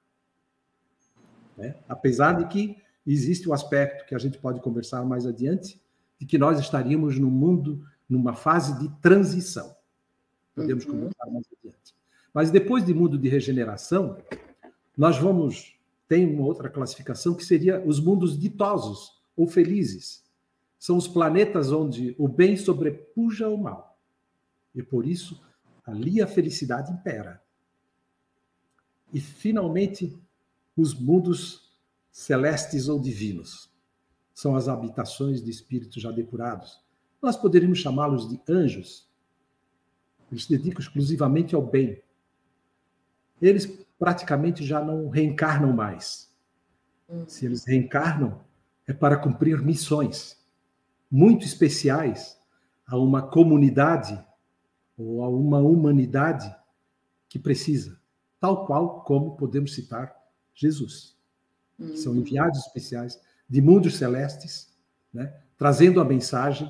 [1.57, 1.75] Né?
[1.89, 5.81] Apesar de que existe o um aspecto que a gente pode conversar mais adiante,
[6.19, 9.75] de que nós estaríamos no mundo, numa fase de transição.
[10.55, 10.91] Podemos uhum.
[10.91, 11.95] conversar mais adiante.
[12.33, 14.17] Mas depois de mundo de regeneração,
[14.95, 15.75] nós vamos.
[16.07, 20.23] Tem uma outra classificação que seria os mundos ditosos ou felizes.
[20.77, 23.97] São os planetas onde o bem sobrepuja o mal.
[24.75, 25.41] E por isso
[25.85, 27.41] Ali a felicidade impera.
[29.13, 30.17] E, finalmente,
[30.75, 31.71] os mundos
[32.11, 33.69] celestes ou divinos
[34.33, 36.81] são as habitações de espíritos já depurados.
[37.21, 39.07] Nós poderíamos chamá-los de anjos.
[40.31, 42.01] Eles se dedicam exclusivamente ao bem.
[43.41, 43.65] Eles
[43.99, 46.31] praticamente já não reencarnam mais.
[47.07, 47.27] Uhum.
[47.27, 48.41] Se eles reencarnam,
[48.87, 50.39] é para cumprir missões
[51.09, 52.39] muito especiais
[52.87, 54.23] a uma comunidade
[55.01, 56.53] ou a uma humanidade
[57.27, 57.99] que precisa,
[58.39, 60.15] tal qual como podemos citar
[60.53, 61.15] Jesus.
[61.79, 61.95] Uhum.
[61.95, 64.73] São enviados especiais de mundos celestes,
[65.13, 66.69] né, trazendo a mensagem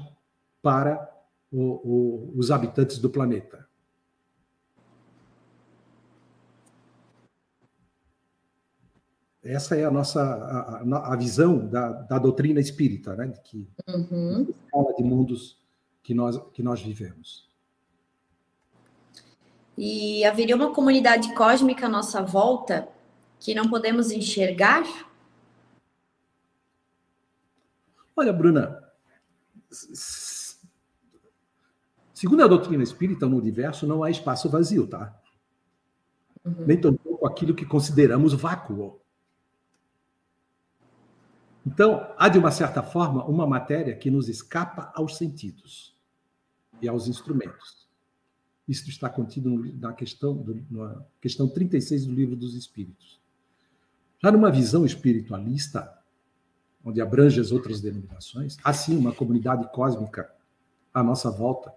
[0.61, 1.09] para
[1.51, 3.67] o, o, os habitantes do planeta.
[9.43, 13.27] Essa é a nossa a, a visão da, da, doutrina espírita, né?
[13.27, 14.53] De que uhum.
[14.71, 15.59] fala de mundos
[16.03, 17.50] que nós que nós vivemos.
[19.77, 22.87] E haveria uma comunidade cósmica à nossa volta
[23.39, 24.83] que não podemos enxergar?
[28.15, 28.83] Olha, Bruna,
[32.13, 35.17] segundo a doutrina espírita, no universo não há espaço vazio, tá?
[36.45, 36.65] Uhum.
[36.65, 38.99] Nem tampouco aquilo que consideramos vácuo.
[41.65, 45.95] Então, há de uma certa forma uma matéria que nos escapa aos sentidos
[46.81, 47.80] e aos instrumentos.
[48.67, 53.19] Isso está contido na questão, do, na questão 36 do Livro dos Espíritos.
[54.23, 55.91] Já numa visão espiritualista,
[56.83, 60.31] onde abrange as outras denominações, há sim uma comunidade cósmica
[60.93, 61.73] à nossa volta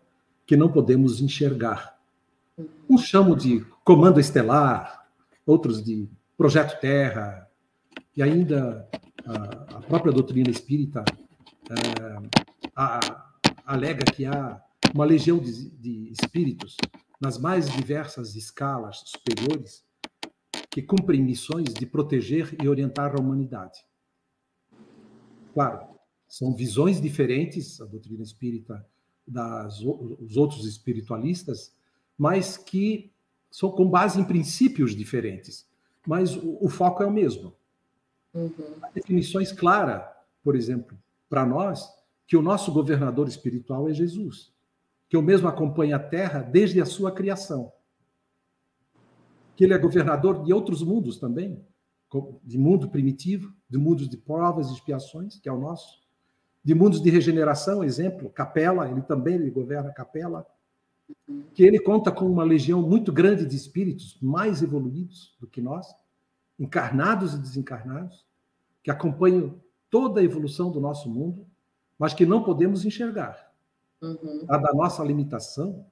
[0.47, 1.99] que não podemos enxergar.
[2.88, 5.09] Uns chamam de comando estelar,
[5.47, 7.49] outros de projeto Terra,
[8.16, 8.88] e ainda
[9.27, 11.05] a, própria doutrina espírita
[12.77, 13.25] a,
[13.66, 14.61] alega que há
[14.92, 16.77] uma legião de, de espíritos
[17.20, 19.85] nas mais diversas escalas superiores
[20.70, 23.79] que cumprem missões de proteger e orientar a humanidade.
[25.53, 25.87] Claro,
[26.29, 28.85] são visões diferentes, a doutrina espírita
[29.27, 31.75] das os outros espiritualistas,
[32.18, 33.12] mas que
[33.51, 35.66] são com base em princípios diferentes.
[36.07, 37.55] Mas o, o foco é o mesmo.
[38.35, 38.51] Uhum.
[38.92, 40.05] Definições claras,
[40.42, 41.88] por exemplo, para nós,
[42.27, 44.53] que o nosso governador espiritual é Jesus,
[45.14, 47.72] que o mesmo acompanha a Terra desde a sua criação.
[49.55, 51.64] Que ele é governador de outros mundos também,
[52.42, 56.00] de mundo primitivo, de mundos de provas e expiações, que é o nosso,
[56.64, 60.44] de mundos de regeneração, exemplo, Capela, ele também ele governa Capela,
[61.55, 65.87] que ele conta com uma legião muito grande de espíritos mais evoluídos do que nós,
[66.59, 68.27] encarnados e desencarnados,
[68.83, 71.46] que acompanham toda a evolução do nosso mundo,
[71.96, 73.43] mas que não podemos enxergar.
[74.02, 74.44] Uhum.
[74.48, 75.87] A da nossa limitação,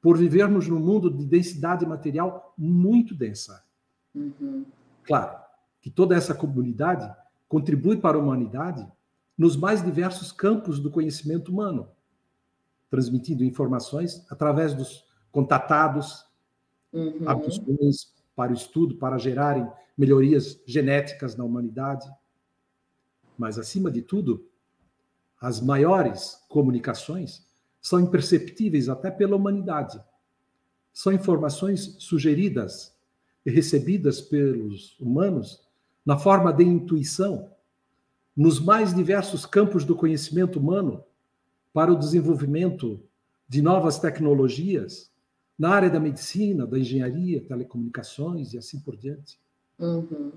[0.00, 3.64] por vivermos num mundo de densidade material muito densa.
[4.14, 4.64] Uhum.
[5.04, 5.38] Claro
[5.80, 7.10] que toda essa comunidade
[7.48, 8.86] contribui para a humanidade
[9.36, 11.88] nos mais diversos campos do conhecimento humano,
[12.90, 16.26] transmitindo informações através dos contatados,
[16.92, 17.24] uhum.
[18.34, 22.10] para o estudo, para gerarem melhorias genéticas na humanidade.
[23.38, 24.49] Mas, acima de tudo,
[25.40, 27.46] as maiores comunicações
[27.80, 29.98] são imperceptíveis até pela humanidade.
[30.92, 32.94] São informações sugeridas
[33.46, 35.66] e recebidas pelos humanos
[36.04, 37.50] na forma de intuição,
[38.36, 41.02] nos mais diversos campos do conhecimento humano,
[41.72, 43.00] para o desenvolvimento
[43.48, 45.10] de novas tecnologias,
[45.58, 49.38] na área da medicina, da engenharia, telecomunicações e assim por diante.
[49.78, 50.32] Uhum.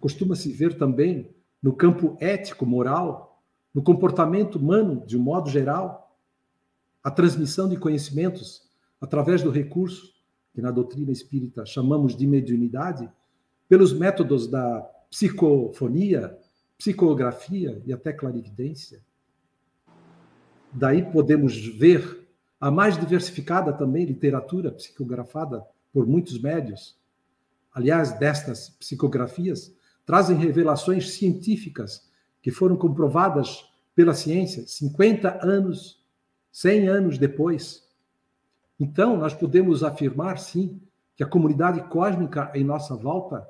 [0.00, 1.30] Costuma-se ver também
[1.62, 3.33] no campo ético, moral,
[3.74, 6.16] no comportamento humano, de um modo geral,
[7.02, 8.62] a transmissão de conhecimentos
[9.00, 10.14] através do recurso
[10.54, 13.10] que na doutrina espírita chamamos de mediunidade,
[13.68, 16.38] pelos métodos da psicofonia,
[16.78, 19.02] psicografia e até clarividência.
[20.72, 22.24] Daí podemos ver
[22.60, 26.96] a mais diversificada também literatura psicografada por muitos médios.
[27.72, 29.74] Aliás, destas psicografias
[30.06, 32.08] trazem revelações científicas
[32.44, 33.64] que foram comprovadas
[33.94, 36.04] pela ciência 50 anos,
[36.52, 37.88] 100 anos depois.
[38.78, 40.78] Então, nós podemos afirmar, sim,
[41.16, 43.48] que a comunidade cósmica em nossa volta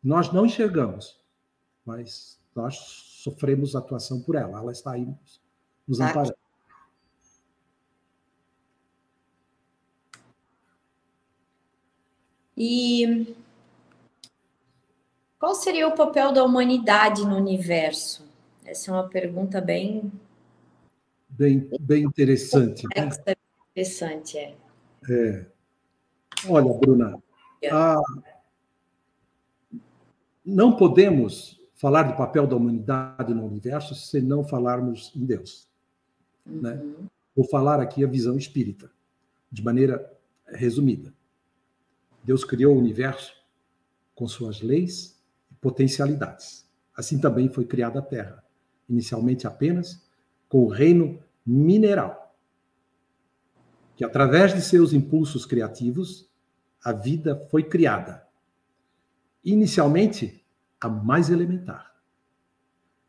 [0.00, 1.18] nós não enxergamos,
[1.84, 4.60] mas nós sofremos atuação por ela.
[4.60, 5.12] Ela está aí
[5.84, 6.36] nos amparando.
[12.56, 13.34] E
[15.38, 18.26] qual seria o papel da humanidade no universo?
[18.64, 20.10] Essa é uma pergunta bem
[21.28, 22.84] bem, bem interessante.
[22.96, 23.08] Né?
[23.70, 24.54] Interessante, é.
[25.08, 25.46] é.
[26.48, 27.22] Olha, Bruna,
[27.70, 28.02] a...
[30.44, 35.68] não podemos falar do papel da humanidade no universo se não falarmos em Deus.
[36.44, 36.60] Uhum.
[36.60, 36.82] Né?
[37.36, 38.90] Vou falar aqui a visão espírita,
[39.50, 40.12] de maneira
[40.46, 41.14] resumida.
[42.24, 43.32] Deus criou o universo
[44.14, 45.17] com suas leis
[45.60, 46.68] potencialidades.
[46.96, 48.44] Assim também foi criada a Terra,
[48.88, 50.04] inicialmente apenas
[50.48, 52.34] com o reino mineral,
[53.94, 56.28] que através de seus impulsos criativos,
[56.82, 58.26] a vida foi criada.
[59.44, 60.44] Inicialmente,
[60.80, 61.94] a mais elementar.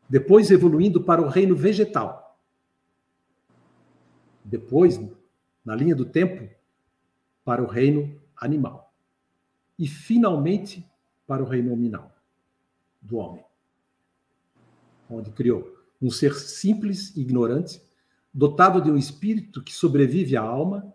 [0.08, 2.38] Depois evoluindo para o reino vegetal.
[4.44, 5.00] Depois,
[5.64, 6.48] na linha do tempo,
[7.44, 8.92] para o reino animal.
[9.78, 10.88] E finalmente
[11.26, 12.09] para o reino nominal
[13.00, 13.44] do homem,
[15.08, 17.82] onde criou um ser simples e ignorante,
[18.32, 20.92] dotado de um espírito que sobrevive à alma.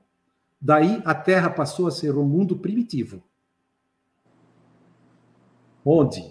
[0.60, 3.24] Daí a Terra passou a ser um mundo primitivo,
[5.84, 6.22] onde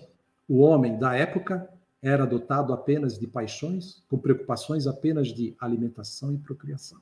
[0.49, 1.68] o homem da época
[2.03, 7.01] era dotado apenas de paixões, com preocupações apenas de alimentação e procriação.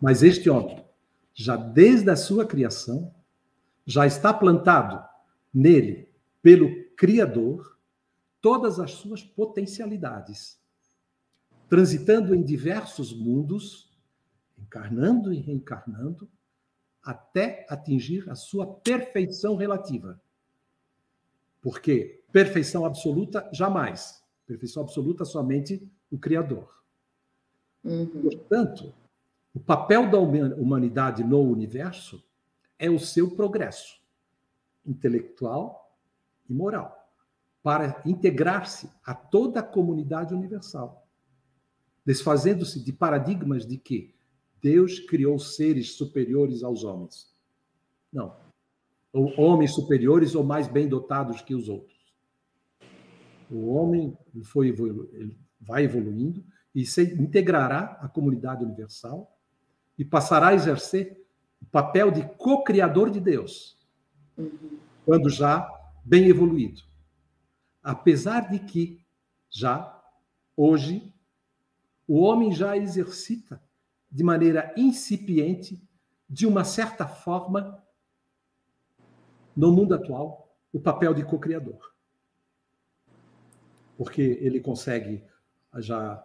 [0.00, 0.82] Mas este homem,
[1.34, 3.12] já desde a sua criação,
[3.84, 5.04] já está plantado
[5.52, 6.08] nele
[6.42, 7.78] pelo Criador
[8.40, 10.60] todas as suas potencialidades,
[11.68, 13.90] transitando em diversos mundos,
[14.58, 16.28] encarnando e reencarnando,
[17.02, 20.20] até atingir a sua perfeição relativa.
[21.60, 24.22] Porque perfeição absoluta, jamais.
[24.46, 26.82] Perfeição absoluta, somente o Criador.
[27.84, 28.06] Uhum.
[28.06, 28.92] Portanto,
[29.54, 32.22] o papel da humanidade no universo
[32.78, 34.00] é o seu progresso
[34.84, 35.81] intelectual
[36.48, 36.96] e moral,
[37.62, 41.06] para integrar-se a toda a comunidade universal,
[42.04, 44.14] desfazendo-se de paradigmas de que
[44.60, 47.32] Deus criou seres superiores aos homens.
[48.12, 48.36] Não.
[49.12, 51.92] Ou homens superiores ou mais bem dotados que os outros.
[53.50, 55.08] O homem foi evolu
[55.60, 59.38] vai evoluindo e se integrará à comunidade universal
[59.98, 61.24] e passará a exercer
[61.60, 63.78] o papel de co-criador de Deus,
[64.36, 64.78] uhum.
[65.04, 65.70] quando já
[66.04, 66.82] bem evoluído.
[67.82, 69.04] Apesar de que,
[69.50, 70.00] já,
[70.56, 71.12] hoje,
[72.06, 73.62] o homem já exercita
[74.10, 75.82] de maneira incipiente,
[76.28, 77.82] de uma certa forma,
[79.56, 81.92] no mundo atual, o papel de co-criador.
[83.96, 85.24] Porque ele consegue
[85.78, 86.22] já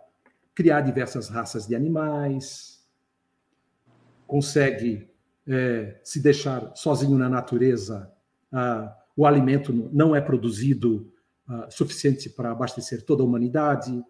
[0.54, 2.86] criar diversas raças de animais,
[4.26, 5.10] consegue
[5.48, 8.14] é, se deixar sozinho na natureza,
[8.52, 11.12] ah, o alimento não é produzido
[11.48, 14.04] ah, suficiente para abastecer toda a humanidade.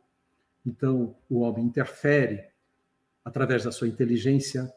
[0.66, 2.43] Então, o homem interfere
[3.24, 4.72] através da sua inteligência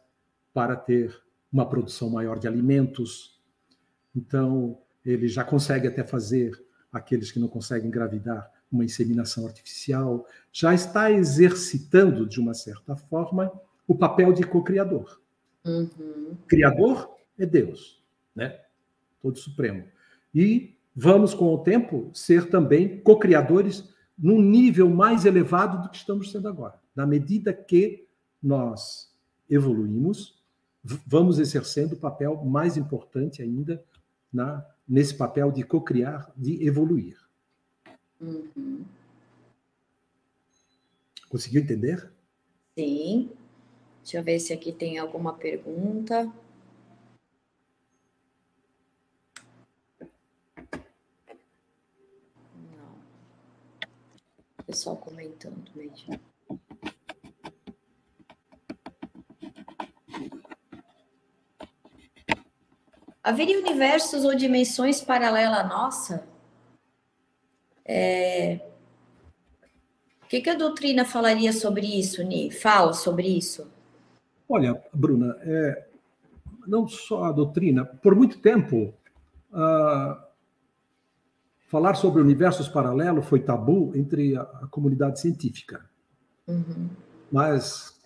[0.54, 1.20] para ter
[1.52, 3.40] uma produção maior de alimentos.
[4.14, 6.52] Então, ele já consegue até fazer
[6.92, 13.50] aqueles que não conseguem engravidar uma inseminação artificial, já está exercitando de uma certa forma
[13.86, 15.20] o papel de co-criador.
[15.64, 16.36] Uhum.
[16.46, 18.00] Criador é Deus,
[18.34, 18.60] né?
[19.20, 19.84] Todo Supremo.
[20.34, 26.30] E vamos, com o tempo, ser também co-criadores num nível mais elevado do que estamos
[26.30, 26.78] sendo agora.
[26.94, 28.06] Na medida que
[28.42, 29.12] nós
[29.48, 30.40] evoluímos,
[31.06, 33.82] vamos exercendo o papel mais importante ainda
[34.32, 37.18] na, nesse papel de co-criar, de evoluir.
[38.20, 38.84] Uhum.
[41.28, 42.10] Conseguiu entender?
[42.76, 43.30] Sim.
[44.02, 46.24] Deixa eu ver se aqui tem alguma pergunta.
[52.56, 52.94] Não.
[54.70, 56.20] Pessoal comentando mesmo.
[63.20, 66.24] Haveria universos ou dimensões paralelas à nossa?
[67.84, 68.60] É...
[70.22, 72.52] O que, que a doutrina falaria sobre isso, Ni?
[72.52, 73.68] Fala sobre isso.
[74.48, 75.88] Olha, Bruna, é,
[76.64, 78.94] não só a doutrina, por muito tempo,
[79.52, 80.29] ah,
[81.70, 85.88] falar sobre universos paralelos foi tabu entre a, a comunidade científica.
[86.46, 86.90] Uhum.
[87.30, 87.96] Mas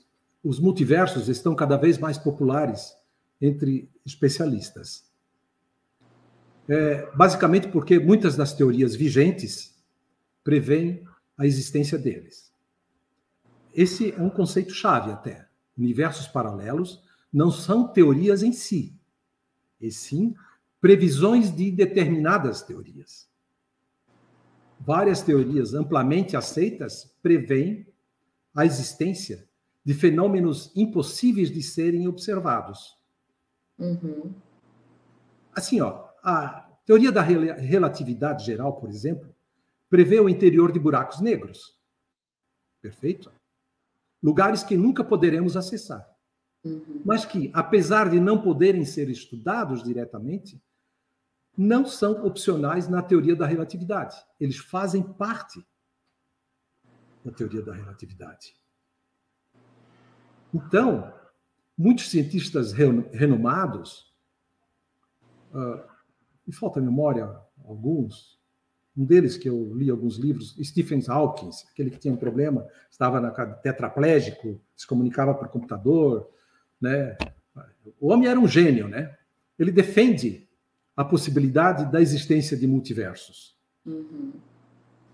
[0.45, 2.95] os multiversos estão cada vez mais populares
[3.41, 5.11] entre especialistas.
[6.69, 9.75] É, basicamente porque muitas das teorias vigentes
[10.45, 11.03] prevêem
[11.37, 12.53] a existência deles.
[13.75, 17.03] Esse é um conceito chave até universos paralelos
[17.33, 18.95] não são teorias em si,
[19.81, 20.35] e sim
[20.81, 23.27] previsões de determinadas teorias.
[24.87, 27.87] Várias teorias amplamente aceitas preveem
[28.55, 29.49] a existência
[29.85, 32.97] de fenômenos impossíveis de serem observados.
[33.79, 34.33] Uhum.
[35.55, 39.35] Assim, ó, a teoria da relatividade geral, por exemplo,
[39.89, 41.79] prevê o interior de buracos negros.
[42.81, 43.31] Perfeito?
[44.25, 46.09] lugares que nunca poderemos acessar.
[46.65, 47.03] Uhum.
[47.05, 50.59] Mas que, apesar de não poderem ser estudados diretamente,
[51.57, 54.17] não são opcionais na teoria da relatividade.
[54.41, 55.65] Eles fazem parte
[57.25, 58.55] da teoria da relatividade.
[60.53, 61.13] Então,
[61.77, 64.13] muitos cientistas renomados,
[65.53, 65.83] uh,
[66.47, 67.25] me falta memória
[67.65, 68.39] alguns,
[68.97, 73.21] um deles que eu li alguns livros, Stephen Hawking, aquele que tinha um problema, estava
[73.21, 76.31] na, tetraplégico, se comunicava por computador,
[76.81, 77.17] né?
[78.01, 79.17] O homem era um gênio, né?
[79.59, 80.44] Ele defende
[80.97, 83.57] a possibilidade da existência de multiversos.
[83.85, 84.33] Uhum.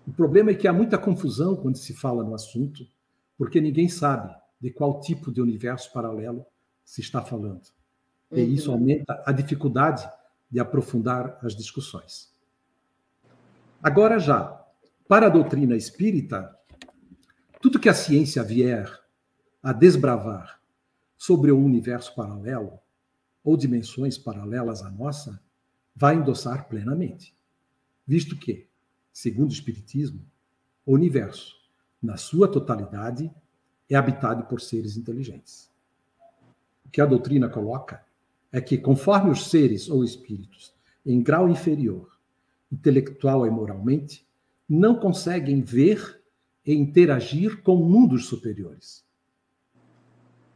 [0.07, 2.87] O problema é que há muita confusão quando se fala no assunto,
[3.37, 6.45] porque ninguém sabe de qual tipo de universo paralelo
[6.83, 7.63] se está falando.
[8.29, 8.37] Uhum.
[8.37, 10.07] E isso aumenta a dificuldade
[10.49, 12.31] de aprofundar as discussões.
[13.81, 14.63] Agora já,
[15.07, 16.55] para a doutrina espírita,
[17.61, 18.91] tudo que a ciência vier
[19.63, 20.59] a desbravar
[21.17, 22.79] sobre o universo paralelo
[23.43, 25.41] ou dimensões paralelas à nossa,
[26.01, 27.31] vai endossar plenamente,
[28.07, 28.65] visto que,
[29.13, 30.25] segundo o Espiritismo,
[30.83, 31.55] o universo,
[32.01, 33.31] na sua totalidade,
[33.87, 35.69] é habitado por seres inteligentes.
[36.83, 38.03] O que a doutrina coloca
[38.51, 40.73] é que, conforme os seres ou espíritos,
[41.05, 42.17] em grau inferior,
[42.71, 44.25] intelectual e moralmente,
[44.67, 46.19] não conseguem ver
[46.65, 49.05] e interagir com mundos superiores.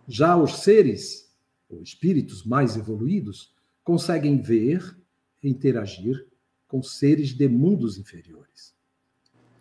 [0.07, 1.31] Já os seres,
[1.69, 5.04] ou espíritos mais evoluídos, conseguem ver
[5.47, 6.27] interagir
[6.67, 8.73] com seres de mundos inferiores.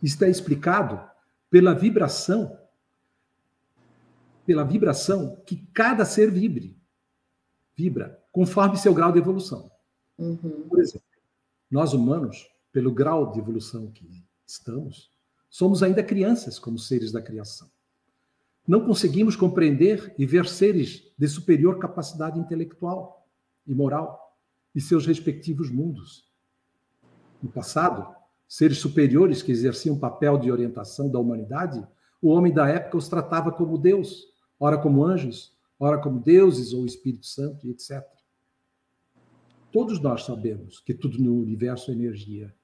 [0.03, 1.01] Isto é explicado
[1.51, 2.59] pela vibração,
[4.47, 6.77] pela vibração que cada ser vibre,
[7.77, 9.71] vibra, conforme seu grau de evolução.
[10.19, 10.67] Uhum.
[10.69, 11.07] Por exemplo,
[11.71, 15.11] nós humanos, pelo grau de evolução que estamos,
[15.49, 17.71] somos ainda crianças como seres da criação.
[18.67, 23.27] Não conseguimos compreender e ver seres de superior capacidade intelectual
[23.67, 24.24] e moral
[24.75, 26.29] e seus respectivos mundos.
[27.43, 28.15] No passado,
[28.49, 31.87] seres superiores que exerciam papel de orientação da humanidade,
[32.21, 34.27] o homem da época os tratava como Deus,
[34.59, 38.03] ora como anjos, ora como deuses ou Espírito Santo, etc.
[39.71, 42.55] Todos nós sabemos que tudo no universo é energia,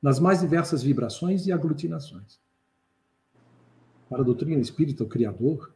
[0.00, 2.38] nas mais diversas vibrações e aglutinações.
[4.08, 5.74] Para a doutrina espírita, o Criador,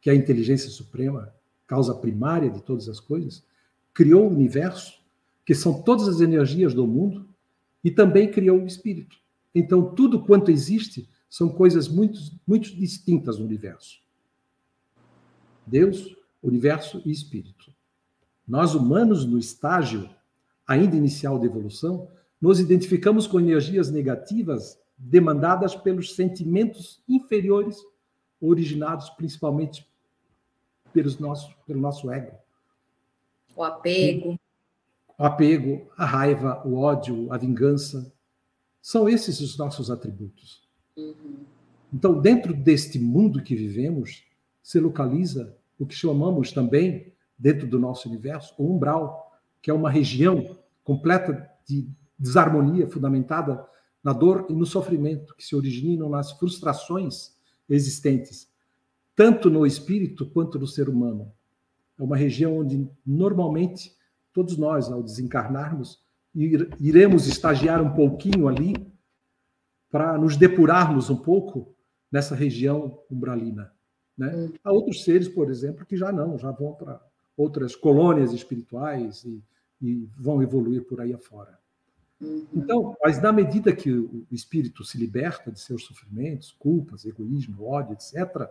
[0.00, 1.34] que é a inteligência suprema,
[1.66, 3.44] causa primária de todas as coisas,
[3.92, 5.01] criou o universo,
[5.44, 7.28] que são todas as energias do mundo,
[7.84, 9.16] e também criou o espírito.
[9.54, 14.00] Então, tudo quanto existe são coisas muito, muito distintas no universo.
[15.66, 17.72] Deus, universo e espírito.
[18.46, 20.08] Nós, humanos, no estágio
[20.66, 22.08] ainda inicial de evolução,
[22.40, 27.78] nos identificamos com energias negativas demandadas pelos sentimentos inferiores,
[28.40, 29.86] originados principalmente
[30.92, 32.36] pelos nossos, pelo nosso ego.
[33.54, 34.38] O apego.
[35.22, 38.12] O apego, a raiva, o ódio, a vingança.
[38.80, 40.68] São esses os nossos atributos.
[40.96, 41.44] Uhum.
[41.94, 44.24] Então, dentro deste mundo que vivemos,
[44.60, 49.88] se localiza o que chamamos também dentro do nosso universo, o umbral, que é uma
[49.88, 53.64] região completa de desarmonia fundamentada
[54.02, 57.36] na dor e no sofrimento que se originam nas frustrações
[57.68, 58.50] existentes,
[59.14, 61.32] tanto no espírito quanto no ser humano.
[61.96, 64.01] É uma região onde normalmente
[64.32, 66.00] todos nós, ao desencarnarmos,
[66.34, 68.74] iremos estagiar um pouquinho ali
[69.90, 71.74] para nos depurarmos um pouco
[72.10, 73.72] nessa região umbralina.
[74.16, 74.34] Né?
[74.34, 74.52] Hum.
[74.64, 77.00] Há outros seres, por exemplo, que já não, já vão para
[77.36, 79.42] outras colônias espirituais e,
[79.80, 81.58] e, vão evoluir por aí afora.
[82.20, 82.46] Uhum.
[82.54, 87.94] Então, mas na medida que o espírito se liberta de seus sofrimentos, culpas, egoísmo, ódio,
[87.94, 88.48] etc.,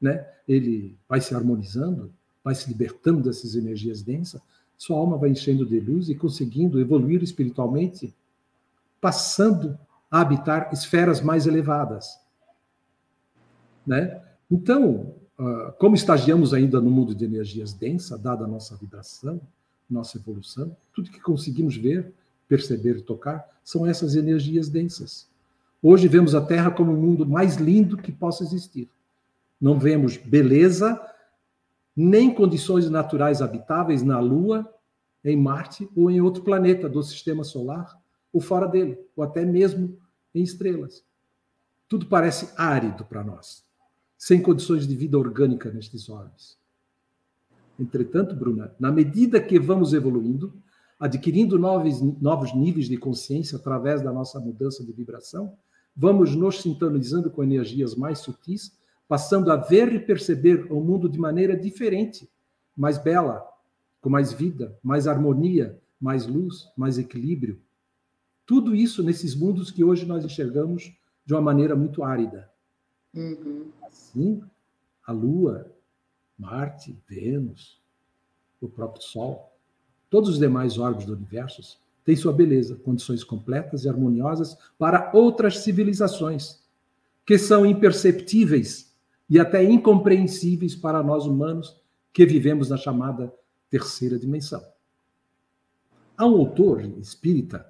[0.00, 2.12] né, ele vai se harmonizando,
[2.42, 4.42] vai se libertando dessas energias densas,
[4.84, 8.14] sua alma vai enchendo de luz e conseguindo evoluir espiritualmente,
[9.00, 9.78] passando
[10.10, 12.20] a habitar esferas mais elevadas.
[13.86, 14.22] Né?
[14.50, 19.40] Então, ah, como estagiamos ainda no mundo de energias densas, dada a nossa vibração,
[19.88, 22.12] nossa evolução, tudo que conseguimos ver,
[22.46, 25.26] perceber e tocar são essas energias densas.
[25.82, 28.90] Hoje vemos a Terra como o mundo mais lindo que possa existir.
[29.58, 31.00] Não vemos beleza,
[31.96, 34.73] nem condições naturais habitáveis na Lua,
[35.24, 37.98] em Marte ou em outro planeta do sistema solar,
[38.32, 39.96] ou fora dele, ou até mesmo
[40.34, 41.04] em estrelas.
[41.88, 43.64] Tudo parece árido para nós
[44.24, 46.56] sem condições de vida orgânica nestes orbes.
[47.78, 50.54] Entretanto, Bruna, na medida que vamos evoluindo,
[50.98, 55.58] adquirindo novos, novos níveis de consciência através da nossa mudança de vibração,
[55.94, 61.18] vamos nos sintonizando com energias mais sutis, passando a ver e perceber o mundo de
[61.18, 62.26] maneira diferente,
[62.74, 63.44] mais bela,
[64.04, 67.58] com mais vida, mais harmonia, mais luz, mais equilíbrio.
[68.44, 70.92] Tudo isso nesses mundos que hoje nós enxergamos
[71.24, 72.50] de uma maneira muito árida.
[73.14, 73.70] Uhum.
[73.82, 74.42] Assim,
[75.06, 75.72] a Lua,
[76.38, 77.80] Marte, Vênus,
[78.60, 79.50] o próprio Sol,
[80.10, 85.60] todos os demais órgãos do universo têm sua beleza, condições completas e harmoniosas para outras
[85.60, 86.62] civilizações,
[87.24, 88.94] que são imperceptíveis
[89.30, 91.80] e até incompreensíveis para nós humanos
[92.12, 93.32] que vivemos na chamada
[93.70, 94.64] terceira dimensão.
[96.16, 97.66] Há um autor espírita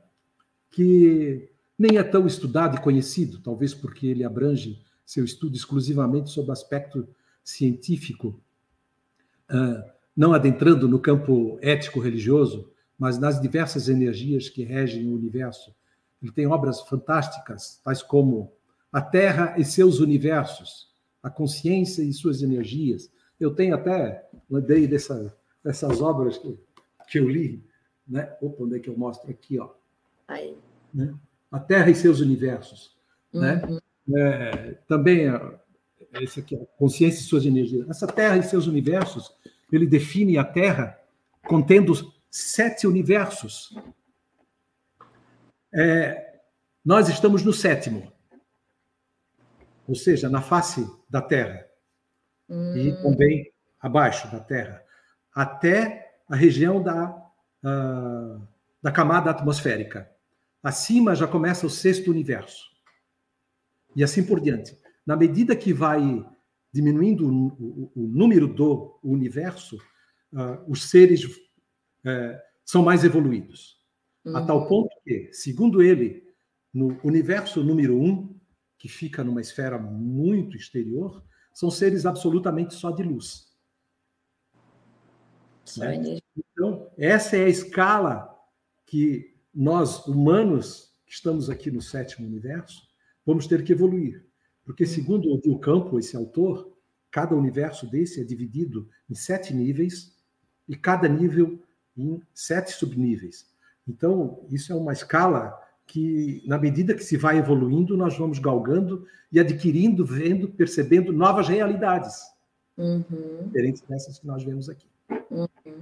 [0.70, 6.50] que nem é tão estudado e conhecido, talvez porque ele abrange seu estudo exclusivamente sob
[6.50, 7.08] aspecto
[7.42, 8.40] científico,
[9.50, 15.74] uh, não adentrando no campo ético-religioso, mas nas diversas energias que regem o universo.
[16.22, 18.52] Ele tem obras fantásticas, tais como
[18.92, 20.92] A Terra e seus universos,
[21.22, 23.10] A Consciência e suas energias.
[23.38, 26.58] Eu tenho até, lembrei dessa, dessas obras que,
[27.08, 27.64] que eu li,
[28.06, 28.36] né?
[28.40, 29.30] Opa, onde é que eu mostro?
[29.30, 29.70] Aqui, ó.
[30.28, 30.56] Aí.
[30.92, 31.14] Né?
[31.50, 32.96] A Terra e seus universos.
[33.32, 33.62] Né?
[33.66, 33.80] Uhum.
[34.06, 34.20] Né?
[34.20, 35.26] É, também,
[36.20, 37.88] esse aqui, Consciência e suas energias.
[37.88, 39.34] Essa Terra e seus universos
[39.72, 41.00] ele define a Terra
[41.46, 41.92] contendo
[42.30, 43.74] sete universos.
[45.72, 46.40] É,
[46.84, 48.12] nós estamos no sétimo,
[49.88, 51.66] ou seja, na face da Terra
[52.48, 52.76] hum.
[52.76, 54.83] e também abaixo da Terra,
[55.34, 57.10] até a região da,
[57.64, 58.46] uh,
[58.82, 60.10] da camada atmosférica.
[60.62, 62.64] Acima já começa o sexto universo.
[63.96, 64.78] E assim por diante.
[65.06, 66.24] Na medida que vai
[66.72, 69.76] diminuindo o, o, o número do universo,
[70.32, 73.76] uh, os seres uh, são mais evoluídos.
[74.24, 74.36] Uhum.
[74.36, 74.68] A tal uhum.
[74.68, 76.24] ponto que, segundo ele,
[76.72, 78.34] no universo número um,
[78.78, 83.53] que fica numa esfera muito exterior, são seres absolutamente só de luz.
[85.76, 86.20] Né?
[86.36, 88.34] Então, essa é a escala
[88.86, 92.88] que nós, humanos, que estamos aqui no sétimo universo,
[93.24, 94.24] vamos ter que evoluir.
[94.64, 96.72] Porque, segundo o Campo, esse autor,
[97.10, 100.16] cada universo desse é dividido em sete níveis
[100.68, 101.60] e cada nível
[101.96, 103.46] em sete subníveis.
[103.86, 109.06] Então, isso é uma escala que, na medida que se vai evoluindo, nós vamos galgando
[109.30, 112.22] e adquirindo, vendo, percebendo novas realidades,
[112.76, 113.04] uhum.
[113.46, 114.86] diferentes dessas que nós vemos aqui.
[115.34, 115.80] Uhum.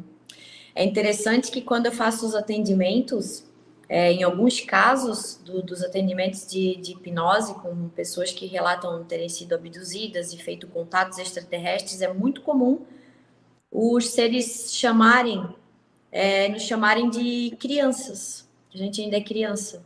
[0.75, 3.45] É interessante que quando eu faço os atendimentos,
[3.89, 9.29] é, em alguns casos do, dos atendimentos de, de, hipnose com pessoas que relatam terem
[9.29, 12.81] sido abduzidas e feito contatos extraterrestres, é muito comum
[13.71, 15.47] os seres chamarem,
[16.11, 18.49] é, nos chamarem de crianças.
[18.73, 19.83] A gente ainda é criança.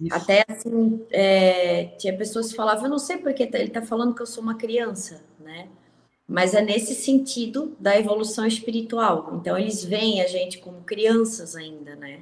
[0.00, 0.14] Isso.
[0.14, 4.14] Até assim, é, tinha pessoas que falavam, eu não sei porque tá, ele está falando
[4.14, 5.68] que eu sou uma criança, né?
[6.30, 9.36] Mas é nesse sentido da evolução espiritual.
[9.40, 12.20] Então, eles veem a gente como crianças ainda, né?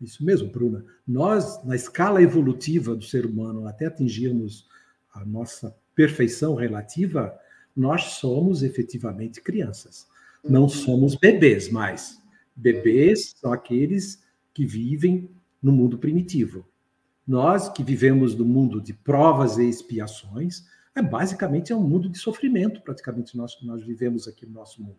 [0.00, 0.84] Isso mesmo, Bruna.
[1.06, 4.66] Nós, na escala evolutiva do ser humano, até atingirmos
[5.14, 7.32] a nossa perfeição relativa,
[7.76, 10.08] nós somos efetivamente crianças.
[10.42, 10.68] Não uhum.
[10.68, 12.20] somos bebês mais.
[12.56, 14.20] Bebês são aqueles
[14.52, 15.30] que vivem
[15.62, 16.66] no mundo primitivo.
[17.24, 20.64] Nós que vivemos no mundo de provas e expiações,
[20.94, 24.98] é basicamente é um mundo de sofrimento, praticamente nós nós vivemos aqui no nosso mundo.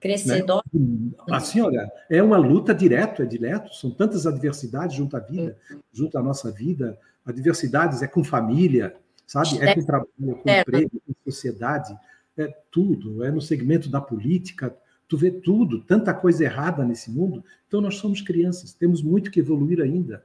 [0.00, 0.62] Crescedor.
[0.72, 1.10] Né?
[1.30, 5.58] Assim, olha, é uma luta direto, é direto, são tantas adversidades junto à vida,
[5.92, 6.98] junto à nossa vida.
[7.24, 9.58] Adversidades é com família, sabe?
[9.60, 10.60] É com trabalho, é com é.
[10.62, 11.94] emprego, com sociedade,
[12.36, 14.74] é tudo, é no segmento da política,
[15.06, 17.44] tu vê tudo, tanta coisa errada nesse mundo.
[17.68, 20.24] Então nós somos crianças, temos muito que evoluir ainda.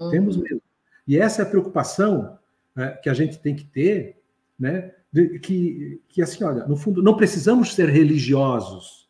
[0.00, 0.10] Uhum.
[0.10, 0.62] Temos mesmo.
[1.06, 2.38] E essa é a preocupação
[2.76, 4.21] é, que a gente tem que ter,
[4.62, 4.92] né?
[5.12, 9.02] De, que, que assim, olha, no fundo, não precisamos ser religiosos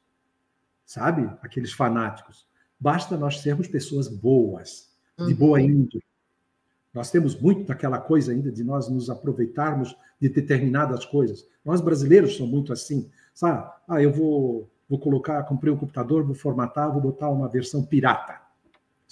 [0.92, 1.30] sabe?
[1.40, 2.46] Aqueles fanáticos.
[2.78, 4.90] Basta nós sermos pessoas boas,
[5.26, 5.64] de boa uhum.
[5.64, 6.04] índole.
[6.92, 11.46] Nós temos muito daquela coisa ainda de nós nos aproveitarmos de determinadas coisas.
[11.64, 13.66] Nós brasileiros somos muito assim, sabe?
[13.88, 18.38] Ah, eu vou, vou colocar, comprei um computador, vou formatar, vou botar uma versão pirata.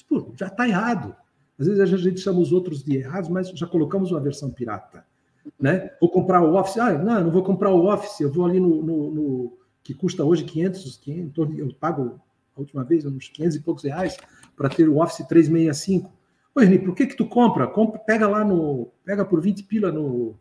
[0.06, 1.16] Pô, já está errado.
[1.58, 5.06] Às vezes a gente chama os outros de errados, mas já colocamos uma versão pirata.
[5.58, 5.90] Né?
[6.00, 6.78] Vou comprar o Office.
[6.78, 10.24] Ah, não, não vou comprar o Office, eu vou ali no, no, no que custa
[10.24, 12.20] hoje 500, 500 eu pago
[12.56, 14.16] a última vez uns 500 e poucos reais
[14.56, 16.12] para ter o Office 365.
[16.54, 17.66] Oi, Ernie, por que que tu compra?
[17.66, 17.98] compra?
[17.98, 20.36] Pega lá no, pega por 20 pila no,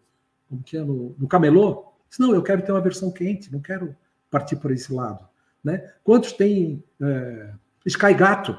[0.49, 1.93] como que é, no, no camelô.
[2.19, 3.95] Não, eu quero ter uma versão quente, não quero
[4.29, 5.27] partir por esse lado.
[5.63, 5.91] Né?
[6.03, 7.53] Quantos tem é,
[7.85, 8.57] Sky Gato?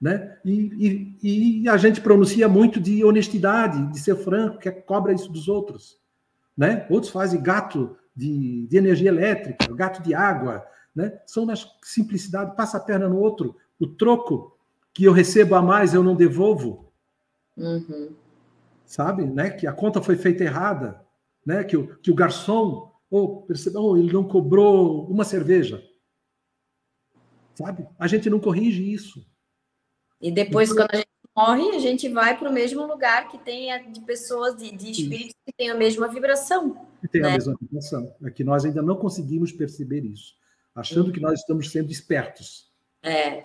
[0.00, 0.38] Né?
[0.44, 5.32] E, e, e, a gente pronuncia muito de honestidade, de ser franco, que cobra isso
[5.32, 5.98] dos outros.
[6.56, 6.86] Né?
[6.90, 11.20] Outros fazem gato de, de energia elétrica, gato de água, né?
[11.26, 14.56] São nas simplicidade, passa a perna no outro, o troco
[14.94, 16.90] que eu recebo a mais eu não devolvo.
[17.54, 18.14] Uhum.
[18.86, 19.26] Sabe?
[19.26, 19.50] Né?
[19.50, 21.04] Que a conta foi feita errada.
[21.44, 21.62] Né?
[21.64, 25.82] Que, o, que o garçom oh, percebeu, oh, ele não cobrou uma cerveja.
[27.54, 27.86] Sabe?
[27.98, 29.26] A gente não corrige isso.
[30.20, 33.38] E depois, então, quando a gente morre, a gente vai para o mesmo lugar que
[33.38, 36.86] tenha de pessoas, de, de espíritos que têm a mesma vibração.
[37.00, 37.28] Que tem né?
[37.28, 38.14] a mesma vibração.
[38.22, 40.34] É que nós ainda não conseguimos perceber isso,
[40.74, 41.12] achando uhum.
[41.12, 42.72] que nós estamos sendo espertos.
[43.02, 43.42] É.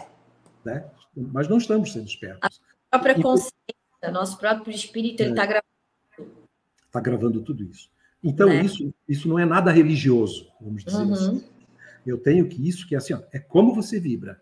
[0.64, 0.90] Né?
[1.16, 2.62] Mas não estamos sendo espertos.
[2.90, 6.48] A própria e, consciência, nosso próprio espírito, ele está é, gravando.
[6.88, 7.90] Está gravando tudo isso.
[8.24, 8.64] Então, né?
[8.64, 11.14] isso, isso não é nada religioso, vamos dizer uhum.
[11.14, 11.44] assim.
[12.06, 14.42] Eu tenho que isso, que é assim, ó, é como você vibra.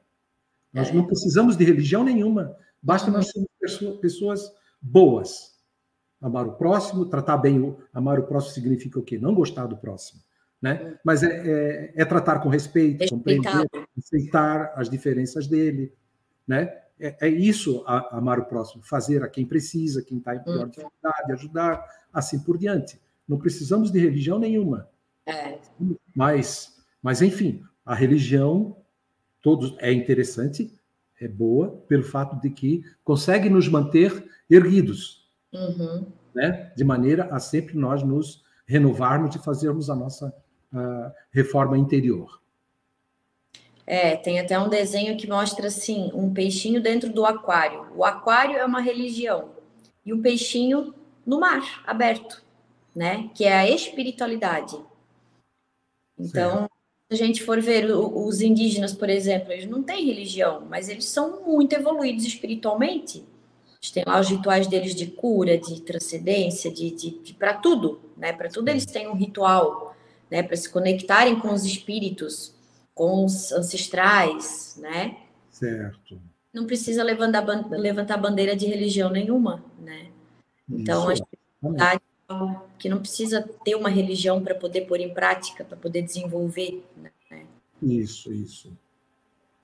[0.73, 0.93] Nós é.
[0.93, 2.55] não precisamos de religião nenhuma.
[2.81, 4.51] Basta nós sermos pessoas
[4.81, 5.57] boas.
[6.21, 7.79] Amar o próximo, tratar bem o.
[7.93, 9.17] Amar o próximo significa o quê?
[9.17, 10.21] Não gostar do próximo.
[10.61, 10.97] Né?
[11.03, 15.93] Mas é, é, é tratar com respeito, compreender, aceitar as diferenças dele.
[16.45, 16.77] Né?
[16.99, 20.59] É, é isso a, amar o próximo, fazer a quem precisa, quem está em pior
[20.59, 20.69] uhum.
[20.69, 22.99] dificuldade, ajudar, assim por diante.
[23.25, 24.89] Não precisamos de religião nenhuma.
[25.25, 25.57] É.
[26.13, 28.75] Mas, mas, enfim, a religião
[29.41, 30.71] todos é interessante,
[31.19, 36.05] é boa pelo fato de que consegue nos manter erguidos, uhum.
[36.33, 36.71] né?
[36.75, 40.33] De maneira a sempre nós nos renovarmos e fazermos a nossa
[40.73, 42.39] uh, reforma interior.
[43.85, 47.87] É, tem até um desenho que mostra assim um peixinho dentro do aquário.
[47.95, 49.49] O aquário é uma religião
[50.05, 50.93] e o peixinho
[51.25, 52.43] no mar aberto,
[52.95, 53.29] né?
[53.33, 54.77] Que é a espiritualidade.
[56.17, 56.78] Então certo
[57.09, 61.41] a gente for ver os indígenas, por exemplo, eles não têm religião, mas eles são
[61.43, 63.25] muito evoluídos espiritualmente.
[63.81, 67.99] Eles têm lá os rituais deles de cura, de transcendência, de, de, de para tudo,
[68.15, 68.31] né?
[68.31, 69.95] Para tudo eles têm um ritual,
[70.29, 70.43] né?
[70.43, 72.53] Para se conectarem com os espíritos,
[72.93, 75.17] com os ancestrais, né?
[75.49, 76.21] Certo.
[76.53, 80.07] Não precisa levantar, levantar bandeira de religião nenhuma, né?
[80.69, 81.09] Então, Isso.
[81.09, 82.01] a espiritualidade
[82.79, 86.83] que não precisa ter uma religião para poder pôr em prática, para poder desenvolver.
[86.97, 87.11] Né?
[87.81, 88.71] Isso, isso.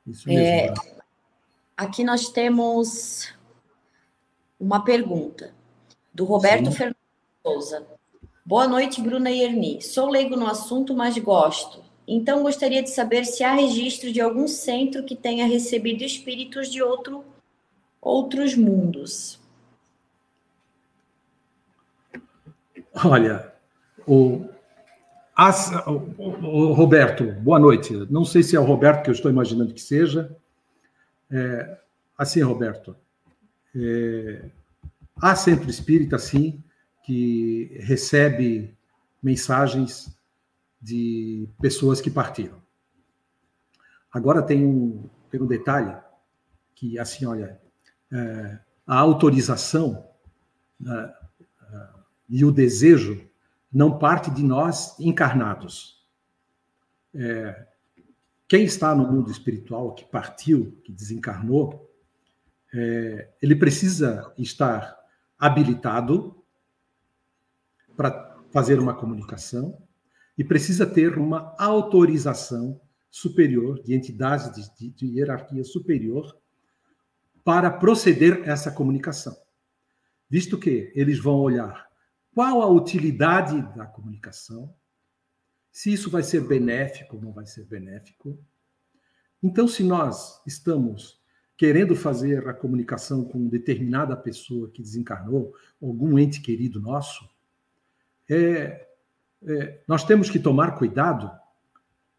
[0.06, 0.44] Isso mesmo.
[0.44, 0.74] É,
[1.76, 3.34] aqui nós temos
[4.60, 5.54] uma pergunta
[6.14, 6.78] do Roberto Sim.
[6.78, 6.98] Fernando
[7.42, 7.88] Souza.
[8.46, 9.82] Boa noite, Bruna e Erni.
[9.82, 11.84] Sou leigo no assunto, mas gosto.
[12.08, 16.84] Então, gostaria de saber se há registro de algum centro que tenha recebido espíritos de
[16.84, 17.26] outro,
[18.00, 19.40] outros mundos.
[23.04, 23.54] Olha,
[24.08, 24.48] o,
[25.36, 27.94] as, o, o, Roberto, boa noite.
[28.10, 30.34] Não sei se é o Roberto que eu estou imaginando que seja.
[31.30, 31.78] É,
[32.18, 32.96] assim, Roberto,
[33.76, 34.50] é,
[35.18, 36.64] há centro espírita, sim,
[37.04, 38.78] que recebe
[39.22, 40.18] mensagens
[40.82, 42.62] de pessoas que partiram.
[44.10, 45.94] Agora tem um, tem um detalhe
[46.74, 47.60] que, assim, olha,
[48.10, 50.08] é, a autorização
[50.80, 51.14] né,
[52.28, 53.28] e o desejo
[53.72, 56.04] não parte de nós encarnados.
[57.14, 57.68] É,
[58.48, 61.92] quem está no mundo espiritual, que partiu, que desencarnou,
[62.74, 64.98] é, ele precisa estar
[65.38, 66.44] habilitado
[67.96, 69.82] para fazer uma comunicação
[70.38, 76.38] e precisa ter uma autorização superior, de entidades de, de, de hierarquia superior,
[77.44, 79.36] para proceder essa comunicação.
[80.30, 81.88] Visto que eles vão olhar
[82.36, 84.76] qual a utilidade da comunicação?
[85.72, 88.38] Se isso vai ser benéfico ou não vai ser benéfico?
[89.42, 91.18] Então, se nós estamos
[91.56, 97.26] querendo fazer a comunicação com determinada pessoa que desencarnou, algum ente querido nosso,
[98.30, 98.86] é,
[99.48, 101.32] é, nós temos que tomar cuidado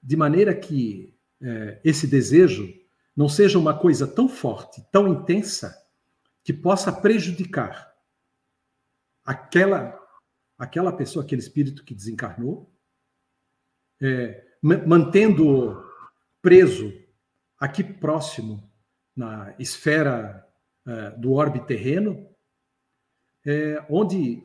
[0.02, 2.72] de maneira que é, esse desejo
[3.14, 5.76] não seja uma coisa tão forte, tão intensa,
[6.42, 7.94] que possa prejudicar
[9.22, 10.05] aquela
[10.58, 12.72] aquela pessoa, aquele espírito que desencarnou,
[14.00, 15.82] é, mantendo
[16.42, 16.92] preso
[17.58, 18.70] aqui próximo
[19.14, 20.46] na esfera
[20.86, 22.28] é, do orbe terreno,
[23.44, 24.42] é, onde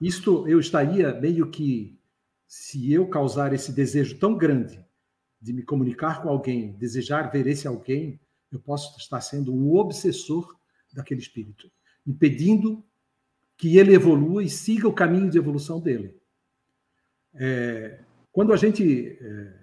[0.00, 1.98] isto eu estaria meio que,
[2.46, 4.84] se eu causar esse desejo tão grande
[5.40, 10.56] de me comunicar com alguém, desejar ver esse alguém, eu posso estar sendo um obsessor
[10.92, 11.70] daquele espírito,
[12.06, 12.84] impedindo
[13.56, 16.16] que ele evolua e siga o caminho de evolução dele.
[17.34, 18.00] É,
[18.32, 19.54] quando a gente é,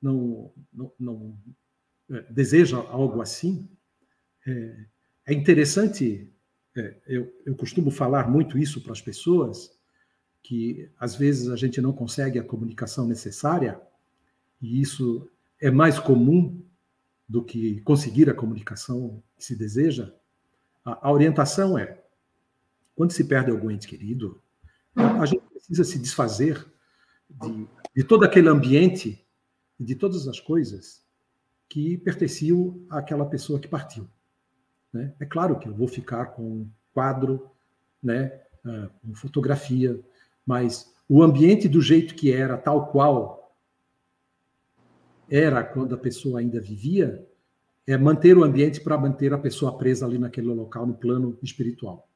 [0.00, 1.38] não, não, não
[2.10, 3.68] é, deseja algo assim,
[4.46, 4.84] é,
[5.26, 6.30] é interessante,
[6.76, 9.78] é, eu, eu costumo falar muito isso para as pessoas,
[10.42, 13.80] que às vezes a gente não consegue a comunicação necessária,
[14.60, 16.60] e isso é mais comum
[17.28, 20.12] do que conseguir a comunicação que se deseja,
[20.84, 21.99] a, a orientação é:
[22.94, 24.40] quando se perde algum ente querido,
[24.94, 26.66] a gente precisa se desfazer
[27.28, 29.24] de, de todo aquele ambiente
[29.78, 31.02] e de todas as coisas
[31.68, 34.08] que pertenciam àquela pessoa que partiu.
[34.92, 35.14] Né?
[35.20, 37.48] É claro que eu vou ficar com um quadro,
[38.02, 39.98] né, uh, com fotografia,
[40.44, 43.54] mas o ambiente do jeito que era, tal qual
[45.30, 47.24] era quando a pessoa ainda vivia,
[47.86, 52.09] é manter o ambiente para manter a pessoa presa ali naquele local, no plano espiritual.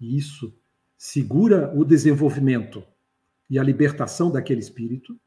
[0.00, 0.54] E isso
[0.96, 2.84] segura o desenvolvimento
[3.48, 5.18] e a libertação daquele espírito,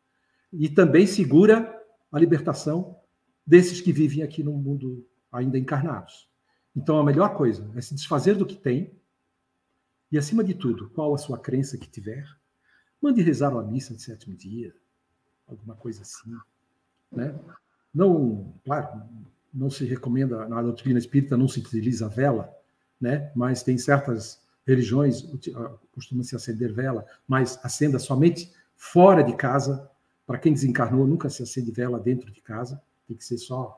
[0.52, 3.00] e também segura a libertação
[3.46, 6.30] desses que vivem aqui no mundo ainda encarnados.
[6.76, 8.92] Então, a melhor coisa é se desfazer do que tem,
[10.12, 12.26] e, acima de tudo, qual a sua crença que tiver,
[13.02, 14.76] mande rezar uma missa de sétimo dia,
[15.48, 16.32] alguma coisa assim.
[17.10, 17.34] Né?
[17.94, 19.04] Não, claro,
[19.54, 22.54] não se recomenda, na doutrina espírita não se utiliza vela,
[23.00, 23.32] né?
[23.36, 29.90] mas tem certas religiões, ah, costuma-se acender vela, mas acenda somente fora de casa.
[30.26, 33.78] Para quem desencarnou, nunca se acende vela dentro de casa, tem que ser só.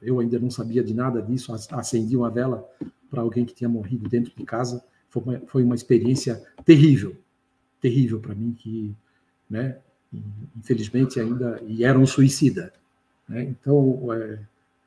[0.00, 2.68] Eu ainda não sabia de nada disso, acendi uma vela
[3.10, 4.84] para alguém que tinha morrido dentro de casa.
[5.08, 7.16] Foi uma, foi uma experiência terrível,
[7.80, 8.94] terrível para mim, que,
[9.50, 9.78] né,
[10.56, 12.72] infelizmente ainda, e era um suicida.
[13.28, 13.44] Né?
[13.44, 14.38] Então, é,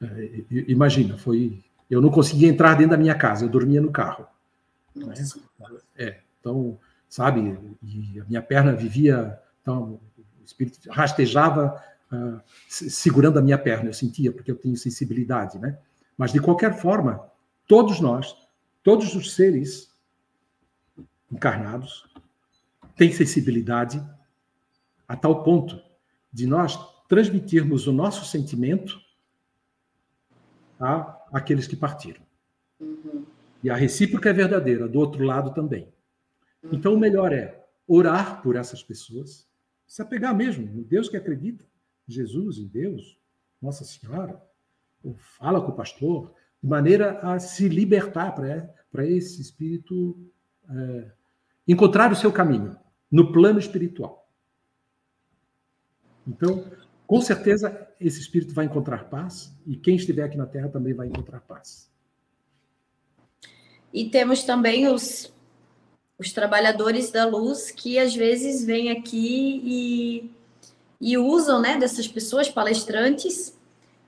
[0.02, 1.64] é, imagina, foi.
[1.90, 4.26] Eu não conseguia entrar dentro da minha casa, eu dormia no carro.
[5.06, 5.14] Né?
[5.96, 10.00] É, então, sabe, e a minha perna vivia, então,
[10.40, 11.82] o espírito rastejava
[12.12, 15.78] uh, segurando a minha perna, eu sentia, porque eu tenho sensibilidade, né?
[16.18, 17.30] Mas, de qualquer forma,
[17.68, 18.36] todos nós,
[18.84, 19.94] todos os seres
[21.32, 22.08] encarnados,
[22.96, 24.04] têm sensibilidade
[25.08, 25.82] a tal ponto
[26.34, 26.78] de nós
[27.08, 29.00] transmitirmos o nosso sentimento
[30.80, 32.22] a aqueles que partiram.
[32.80, 33.26] Uhum.
[33.64, 35.92] E a recíproca é verdadeira, do outro lado também.
[36.72, 39.48] Então, o melhor é orar por essas pessoas,
[39.88, 41.66] se apegar mesmo em Deus que acredita,
[42.08, 43.18] Jesus, em Deus,
[43.62, 44.42] Nossa Senhora,
[45.38, 50.18] fala com o pastor, de maneira a se libertar para esse espírito
[50.70, 51.12] é,
[51.68, 52.78] encontrar o seu caminho
[53.12, 54.30] no plano espiritual.
[56.28, 56.66] Então,
[57.06, 61.08] com certeza, esse espírito vai encontrar paz e quem estiver aqui na Terra também vai
[61.08, 61.90] encontrar paz.
[63.94, 65.32] E temos também os,
[66.18, 70.32] os trabalhadores da luz que às vezes vêm aqui e,
[71.00, 73.58] e usam né, dessas pessoas palestrantes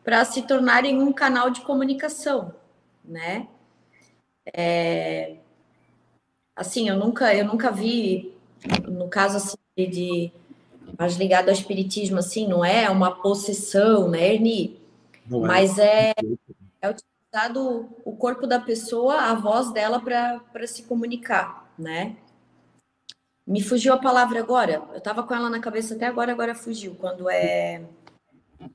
[0.04, 2.54] para se tornarem um canal de comunicação,
[3.04, 3.48] né?
[4.54, 5.36] É,
[6.56, 8.34] assim, eu nunca, eu nunca vi,
[8.88, 10.32] no caso assim, de
[10.98, 14.80] mais ligado ao espiritismo, assim, não é uma possessão, né, Ernie?
[15.28, 15.48] Não é.
[15.48, 16.14] Mas é,
[16.82, 17.09] é utilizado o
[18.14, 22.18] corpo da pessoa, a voz dela para se comunicar, né?
[23.46, 24.84] Me fugiu a palavra agora.
[24.92, 26.96] Eu estava com ela na cabeça até agora, agora fugiu.
[26.96, 27.84] Quando é.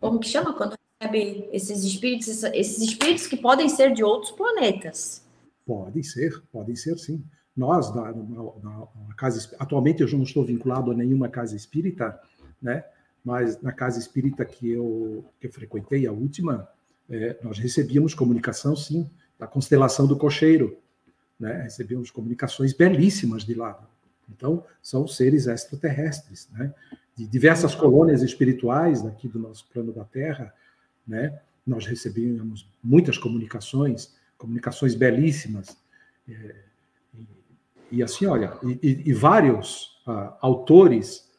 [0.00, 0.52] Como que chama?
[0.52, 5.24] Quando recebe esses espíritos, esses espíritos que podem ser de outros planetas.
[5.64, 7.24] Podem ser, podem ser sim.
[7.56, 12.20] Nós, na, na, na, casa, atualmente eu já não estou vinculado a nenhuma casa espírita,
[12.60, 12.84] né?
[13.24, 16.68] mas na casa espírita que eu, que eu frequentei, a última,
[17.10, 20.78] é, nós recebíamos comunicação, sim, da constelação do cocheiro,
[21.38, 21.62] né?
[21.62, 23.78] recebíamos comunicações belíssimas de lá.
[24.30, 26.72] Então, são seres extraterrestres, né?
[27.16, 30.52] de diversas colônias espirituais daqui do nosso plano da Terra,
[31.06, 31.40] né?
[31.66, 35.76] nós recebíamos muitas comunicações, comunicações belíssimas,
[36.28, 36.54] é,
[37.90, 41.30] e assim, olha, e, e vários uh, autores,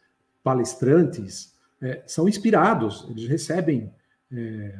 [0.41, 3.93] palestrantes, é, são inspirados, eles recebem,
[4.32, 4.80] é,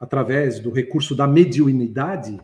[0.00, 2.40] através do recurso da mediunidade,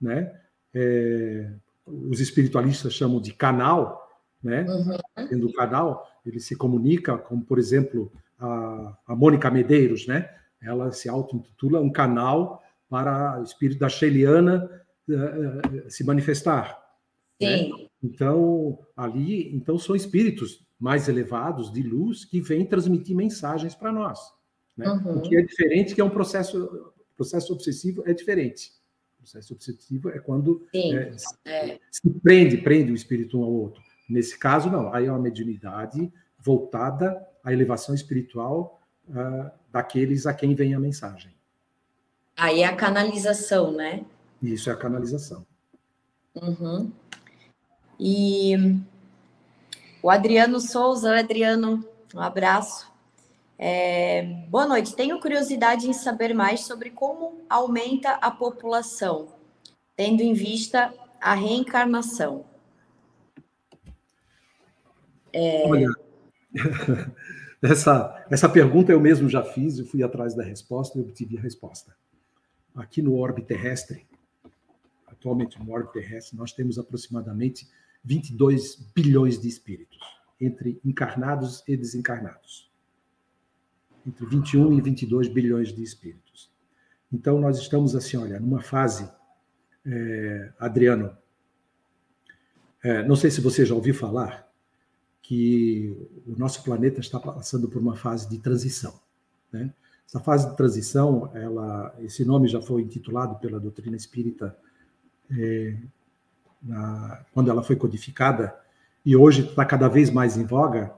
[0.00, 0.34] né?
[0.74, 1.48] É,
[1.86, 4.10] os espiritualistas chamam de canal,
[4.42, 4.66] né?
[4.68, 5.38] Uhum.
[5.38, 10.28] Do canal, ele se comunica, como por exemplo a, a Mônica Medeiros, né?
[10.60, 14.68] Ela se auto-intitula um canal para o espírito da Sheliana
[15.08, 16.78] uh, se manifestar.
[17.40, 17.58] Né?
[17.58, 17.70] Sim.
[17.70, 17.86] Né?
[18.02, 24.20] Então, ali, então são espíritos mais elevados de luz que vêm transmitir mensagens para nós.
[24.76, 24.88] Né?
[24.88, 25.18] Uhum.
[25.18, 28.72] O que é diferente, que é um processo, processo obsessivo é diferente.
[29.18, 31.12] O processo obsessivo é quando é,
[31.44, 31.78] é.
[31.90, 33.82] se prende, prende o espírito um ao outro.
[34.08, 34.92] Nesse caso, não.
[34.94, 41.34] Aí é uma mediunidade voltada à elevação espiritual uh, daqueles a quem vem a mensagem.
[42.36, 44.04] Aí é a canalização, né?
[44.42, 45.44] Isso é a canalização.
[46.34, 46.92] Uhum.
[47.98, 48.54] E
[50.02, 51.82] o Adriano Souza, Adriano,
[52.14, 52.92] um abraço.
[53.58, 54.94] É, boa noite.
[54.94, 59.28] Tenho curiosidade em saber mais sobre como aumenta a população,
[59.96, 62.44] tendo em vista a reencarnação.
[65.32, 65.66] É...
[65.66, 65.88] Olha,
[67.62, 71.40] essa, essa pergunta eu mesmo já fiz, eu fui atrás da resposta e obtive a
[71.40, 71.96] resposta.
[72.74, 74.06] Aqui no orbe terrestre,
[75.06, 77.66] atualmente no orbe terrestre, nós temos aproximadamente
[78.04, 79.98] 22 bilhões de espíritos,
[80.38, 82.65] entre encarnados e desencarnados.
[84.06, 86.50] Entre 21 e 22 bilhões de espíritos.
[87.12, 89.10] Então, nós estamos assim, olha, numa fase,
[89.84, 91.16] é, Adriano,
[92.82, 94.46] é, não sei se você já ouviu falar,
[95.22, 95.92] que
[96.24, 99.00] o nosso planeta está passando por uma fase de transição.
[99.52, 99.72] Né?
[100.06, 104.56] Essa fase de transição, ela, esse nome já foi intitulado pela doutrina espírita
[105.36, 105.76] é,
[106.62, 108.56] na, quando ela foi codificada,
[109.04, 110.94] e hoje está cada vez mais em voga,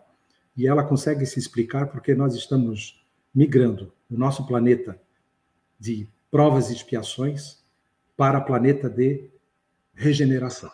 [0.59, 3.01] e ela consegue se explicar porque nós estamos
[3.33, 5.01] migrando o nosso planeta
[5.79, 7.63] de provas e expiações
[8.17, 9.31] para planeta de
[9.95, 10.73] regeneração.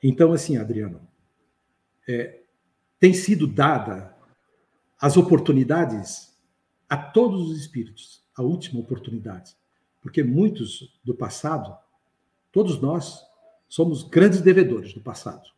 [0.00, 1.00] Então, assim, Adriano,
[2.08, 2.38] é,
[3.00, 4.16] tem sido dada
[5.00, 6.32] as oportunidades
[6.88, 9.56] a todos os espíritos, a última oportunidade,
[10.00, 11.76] porque muitos do passado,
[12.52, 13.24] todos nós
[13.68, 15.50] somos grandes devedores do passado.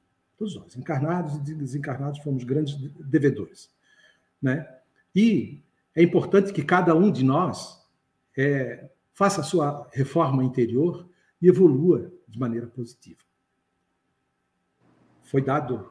[0.42, 3.70] Todos nós, encarnados e desencarnados, fomos grandes devedores.
[4.42, 4.68] Né?
[5.14, 5.62] E
[5.94, 7.80] é importante que cada um de nós
[8.36, 11.08] é, faça a sua reforma interior
[11.40, 13.20] e evolua de maneira positiva.
[15.22, 15.88] Foi dado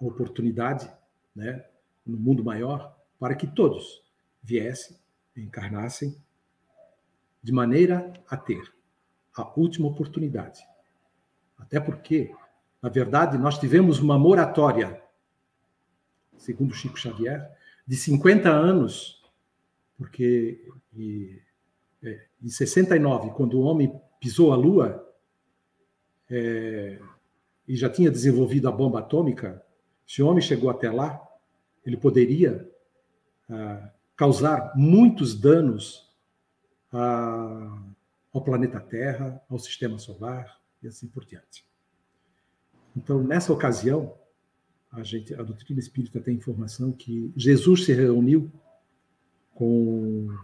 [0.00, 0.88] a oportunidade,
[1.34, 1.64] né,
[2.06, 4.00] no mundo maior, para que todos
[4.40, 4.96] viessem,
[5.36, 6.16] encarnassem,
[7.42, 8.62] de maneira a ter
[9.34, 10.64] a última oportunidade
[11.58, 12.32] até porque,
[12.82, 15.02] na verdade, nós tivemos uma moratória,
[16.36, 17.50] segundo Chico Xavier,
[17.86, 19.22] de 50 anos,
[19.96, 21.40] porque e,
[22.02, 25.04] é, em 69, quando o homem pisou a Lua
[26.30, 26.98] é,
[27.66, 29.64] e já tinha desenvolvido a bomba atômica,
[30.06, 31.22] se o homem chegou até lá,
[31.84, 32.68] ele poderia
[33.50, 36.08] ah, causar muitos danos
[38.32, 41.67] ao planeta Terra, ao sistema solar, e assim por diante.
[42.98, 44.12] Então, nessa ocasião,
[44.90, 48.50] a, gente, a doutrina espírita tem informação que Jesus se reuniu
[49.54, 50.36] com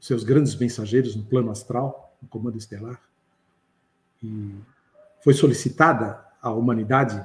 [0.00, 2.98] seus grandes mensageiros no plano astral, no comando estelar,
[4.22, 4.54] e
[5.22, 7.22] foi solicitada à humanidade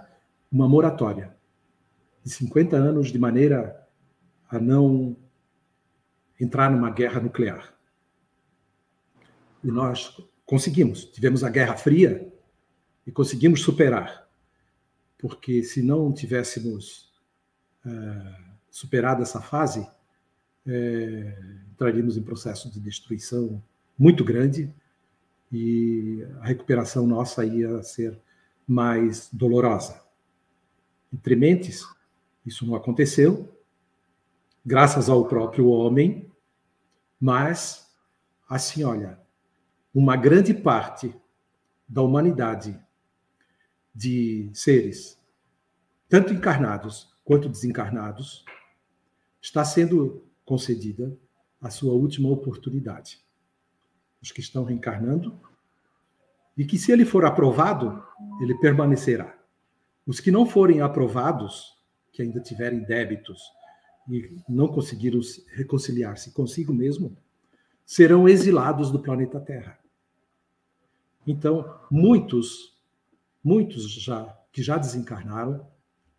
[0.51, 1.34] uma moratória
[2.22, 3.88] de 50 anos de maneira
[4.49, 5.15] a não
[6.39, 7.74] entrar numa guerra nuclear.
[9.63, 11.05] E nós conseguimos.
[11.05, 12.32] Tivemos a Guerra Fria,
[13.07, 14.26] e conseguimos superar.
[15.18, 17.11] Porque se não tivéssemos
[17.86, 18.36] é,
[18.70, 19.88] superado essa fase,
[20.65, 21.38] é,
[21.72, 23.61] entraríamos em processo de destruição
[23.97, 24.74] muito grande
[25.51, 28.20] e a recuperação nossa ia ser
[28.68, 30.01] mais dolorosa.
[31.13, 31.88] Entre mentes,
[32.45, 33.51] isso não aconteceu,
[34.65, 36.30] graças ao próprio homem,
[37.20, 37.89] mas,
[38.47, 39.18] assim, olha,
[39.95, 41.15] uma grande parte
[41.88, 42.78] da humanidade
[43.98, 45.20] de seres,
[46.08, 48.45] tanto encarnados quanto desencarnados,
[49.41, 51.18] está sendo concedida
[51.60, 53.20] a sua última oportunidade.
[54.22, 55.39] Os que estão reencarnando,
[56.56, 58.04] e que se ele for aprovado,
[58.39, 59.36] ele permanecerá.
[60.06, 61.76] Os que não forem aprovados,
[62.12, 63.41] que ainda tiverem débitos
[64.08, 65.20] e não conseguiram
[65.54, 67.18] reconciliar-se consigo mesmo,
[67.84, 69.80] serão exilados do planeta Terra.
[71.26, 72.76] Então, muitos
[73.48, 75.66] muitos já que já desencarnaram,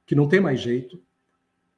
[0.06, 0.98] que não tem mais jeito,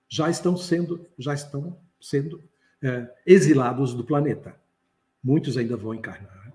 [0.09, 2.41] já estão sendo já estão sendo
[2.81, 4.55] é, exilados do planeta.
[5.23, 6.53] Muitos ainda vão encarnar,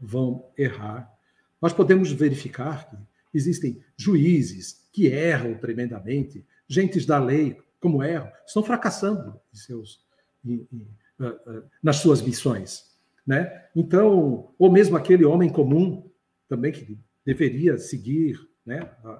[0.00, 1.12] vão errar.
[1.60, 2.96] Nós podemos verificar que
[3.34, 10.00] existem juízes que erram tremendamente, gentes da lei, como erram, estão fracassando em seus,
[10.44, 12.96] em, em, uh, uh, nas suas missões.
[13.26, 13.66] Né?
[13.74, 16.08] Então, ou mesmo aquele homem comum
[16.48, 16.98] também que
[17.28, 19.10] deveria seguir né, a,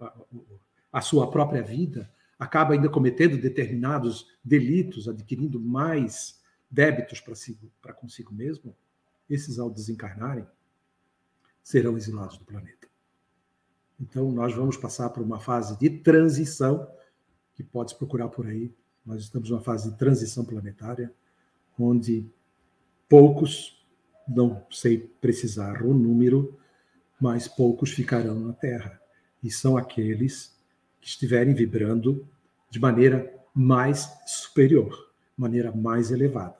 [0.00, 0.14] a,
[0.94, 6.40] a, sua própria vida, acaba ainda cometendo determinados delitos, adquirindo mais
[6.70, 7.60] débitos para si,
[8.00, 8.74] consigo mesmo,
[9.28, 10.46] esses, ao desencarnarem,
[11.62, 12.88] serão exilados do planeta.
[14.00, 16.90] Então, nós vamos passar por uma fase de transição,
[17.52, 18.74] que pode procurar por aí.
[19.04, 21.12] Nós estamos numa fase de transição planetária,
[21.78, 22.26] onde
[23.06, 23.86] poucos,
[24.26, 26.58] não sei precisar o número,
[27.22, 29.00] mas poucos ficarão na terra.
[29.40, 30.58] E são aqueles
[31.00, 32.26] que estiverem vibrando
[32.68, 36.56] de maneira mais superior, maneira mais elevada.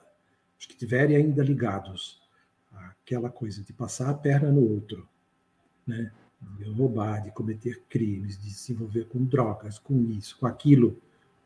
[0.57, 2.21] Os que estiverem ainda ligados
[2.71, 5.05] àquela coisa de passar a perna no outro,
[5.85, 6.09] né?
[6.57, 10.97] de roubar, de cometer crimes, de se envolver com drogas, com isso, com aquilo,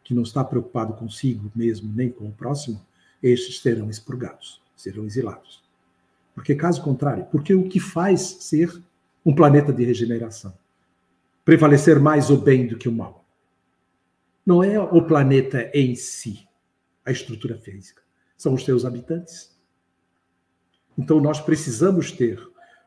[0.04, 2.86] que não está preocupado consigo mesmo, nem com o próximo,
[3.24, 5.64] estes serão expurgados, serão exilados.
[6.36, 8.80] Porque, caso contrário, porque o que faz ser
[9.28, 10.58] um planeta de regeneração?
[11.44, 13.26] Prevalecer mais o bem do que o mal.
[14.46, 16.48] Não é o planeta em si,
[17.06, 18.02] a estrutura física,
[18.38, 19.54] são os seus habitantes.
[20.98, 22.42] Então, nós precisamos ter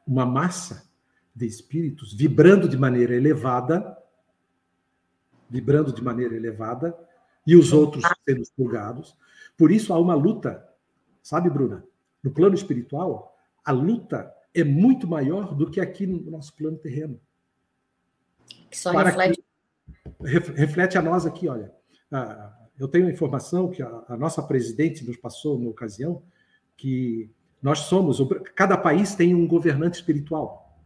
[0.06, 0.90] uma massa
[1.36, 3.98] de espíritos vibrando de maneira elevada,
[5.48, 6.96] vibrando de maneira elevada,
[7.46, 9.14] e os outros sendo expurgados.
[9.58, 10.66] Por isso há uma luta,
[11.22, 11.84] sabe, Bruna?
[12.24, 17.20] No plano espiritual, a luta é muito maior do que aqui no nosso plano terreno.
[18.70, 19.42] Que só reflete.
[20.18, 21.72] Que, reflete a nós aqui, olha.
[22.78, 26.22] eu tenho a informação que a, nossa presidente nos passou na ocasião
[26.76, 27.30] que
[27.62, 28.18] nós somos,
[28.54, 30.80] cada país tem um governante espiritual,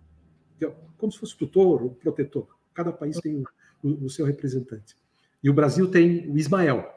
[0.98, 2.48] como se fosse tutor ou protetor.
[2.72, 3.44] Cada país tem o,
[3.82, 4.96] o, o seu representante.
[5.42, 6.90] E o Brasil tem o Ismael,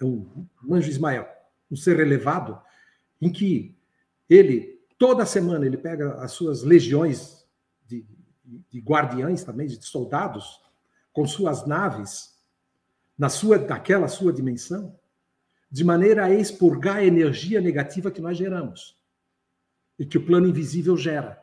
[0.00, 1.28] é o anjo Ismael,
[1.70, 2.58] um ser elevado,
[3.20, 3.76] em que
[4.28, 7.46] ele, toda semana, ele pega as suas legiões
[7.86, 8.06] de,
[8.70, 10.62] de guardiães também, de soldados,
[11.12, 12.34] com suas naves,
[13.18, 14.98] na sua, daquela sua dimensão,
[15.70, 18.98] de maneira a expurgar a energia negativa que nós geramos
[19.98, 21.38] e que o plano invisível gera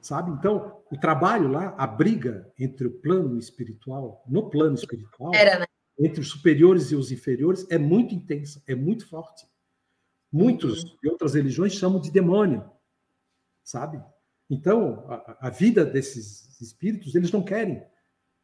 [0.00, 0.30] sabe?
[0.30, 5.64] Então, o trabalho lá, a briga entre o plano espiritual, no plano espiritual, Era, né?
[5.98, 9.46] entre os superiores e os inferiores, é muito intensa, é muito forte.
[10.34, 10.96] Muitos uhum.
[11.00, 12.68] de outras religiões chamam de demônio,
[13.62, 14.02] sabe?
[14.50, 17.82] Então, a, a vida desses espíritos, eles não querem.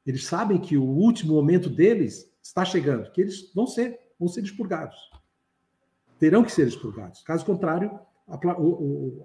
[0.07, 4.45] Eles sabem que o último momento deles está chegando, que eles vão ser, vão ser
[4.45, 5.11] expurgados.
[6.19, 7.23] Terão que ser expurgados.
[7.23, 8.39] Caso contrário, a,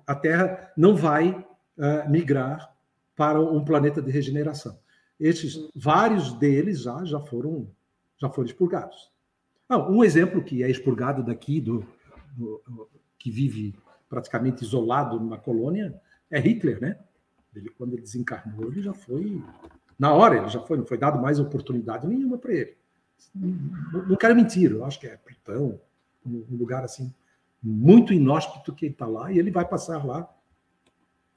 [0.07, 2.75] a Terra não vai uh, migrar
[3.15, 4.79] para um planeta de regeneração.
[5.19, 7.69] Estes, vários deles já, já foram
[8.17, 9.11] já foram expurgados.
[9.67, 11.85] Ah, um exemplo que é expurgado daqui, do,
[13.17, 13.75] que vive
[14.09, 16.99] praticamente isolado numa colônia, é Hitler, né?
[17.55, 19.41] Ele, quando ele desencarnou, ele já foi.
[19.97, 22.77] Na hora, ele já foi, não foi dado mais oportunidade nenhuma para ele.
[23.33, 25.79] Não, não quero mentir, eu acho que é Plutão,
[26.25, 27.13] um lugar assim,
[27.61, 30.29] muito inóspito que ele está lá, e ele vai passar lá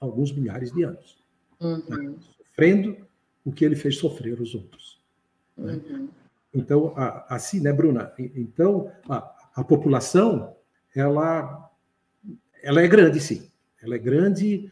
[0.01, 1.17] alguns milhares de anos.
[1.61, 1.83] Uhum.
[1.89, 2.15] Né?
[2.37, 2.97] Sofrendo
[3.45, 5.01] o que ele fez sofrer os outros.
[5.57, 5.81] Né?
[5.89, 6.09] Uhum.
[6.53, 6.95] Então,
[7.29, 8.13] assim, né, Bruna?
[8.19, 10.57] Então, a, a, população,
[11.01, 11.71] ela,
[12.63, 13.49] ela é grande, sim.
[13.83, 14.71] Ela é grande,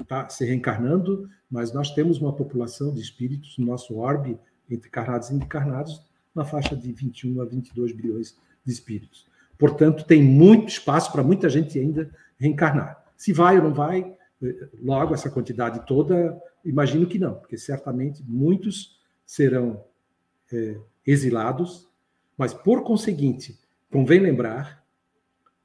[0.00, 5.30] está se reencarnando, mas nós temos uma população de espíritos no nosso orbe, entre encarnados
[5.30, 6.02] e encarnados,
[6.34, 9.26] na faixa de 21 a 22 bilhões de espíritos.
[9.58, 13.04] Portanto, tem muito espaço para muita gente ainda reencarnar.
[13.16, 14.16] Se vai ou não vai,
[14.82, 19.84] Logo, essa quantidade toda, imagino que não, porque certamente muitos serão
[20.50, 21.86] é, exilados,
[22.38, 23.58] mas por conseguinte,
[23.90, 24.79] convém lembrar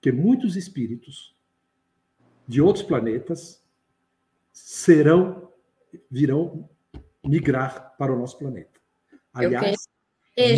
[0.06, 1.36] que muitos espíritos
[2.48, 3.60] de outros planetas
[4.54, 5.52] serão,
[6.12, 6.70] virão
[7.26, 8.80] migrar para o nosso planeta.
[9.34, 9.90] Aliás,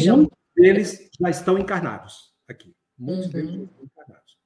[0.06, 2.76] muitos deles já estão encarnados aqui.
[2.98, 3.32] Muitos uhum.
[3.32, 4.38] deles já estão encarnados.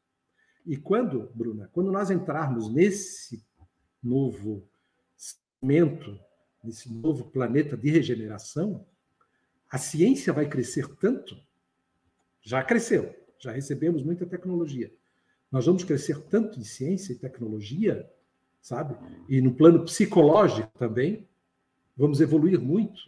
[0.67, 3.43] E quando, Bruna, quando nós entrarmos nesse
[4.03, 4.69] novo
[5.59, 6.19] momento,
[6.63, 8.85] nesse novo planeta de regeneração,
[9.67, 11.35] a ciência vai crescer tanto,
[12.43, 14.93] já cresceu, já recebemos muita tecnologia.
[15.51, 18.09] Nós vamos crescer tanto em ciência e tecnologia,
[18.61, 18.95] sabe?
[19.27, 21.27] E no plano psicológico também,
[21.97, 23.01] vamos evoluir muito.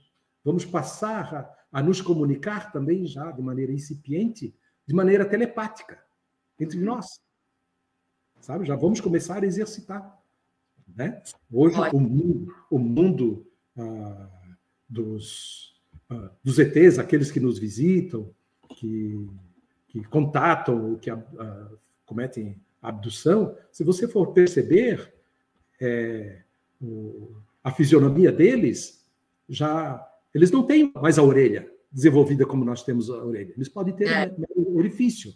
[0.44, 1.34] Vamos passar
[1.72, 4.54] a, a nos comunicar também já de maneira incipiente,
[4.86, 6.04] de maneira telepática
[6.60, 7.22] entre nós.
[8.42, 8.66] Sabe?
[8.66, 10.20] Já vamos começar a exercitar.
[10.96, 11.22] Né?
[11.52, 13.48] Hoje, o mundo, o mundo
[13.78, 14.30] ah,
[14.90, 15.80] dos,
[16.10, 18.34] ah, dos ETs, aqueles que nos visitam,
[18.76, 19.30] que,
[19.94, 21.70] que contatam, que ah,
[22.06, 25.14] cometem abdução, se você for perceber
[25.80, 26.42] é,
[26.82, 27.32] o,
[27.64, 29.06] a fisionomia deles,
[29.48, 33.54] já eles não têm mais a orelha desenvolvida como nós temos a orelha.
[33.56, 34.34] Eles podem ter é.
[34.58, 35.32] um orifício.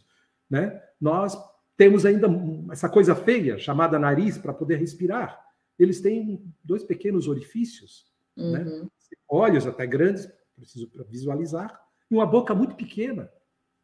[0.49, 0.81] Né?
[0.99, 1.37] Nós
[1.77, 2.27] temos ainda
[2.71, 5.47] essa coisa feia chamada nariz para poder respirar
[5.77, 8.05] eles têm dois pequenos orifícios,
[8.35, 8.59] né?
[8.59, 8.83] uhum.
[8.83, 8.87] né?
[9.29, 11.79] olhos até grandes, preciso visualizar,
[12.09, 13.29] e uma boca muito pequena.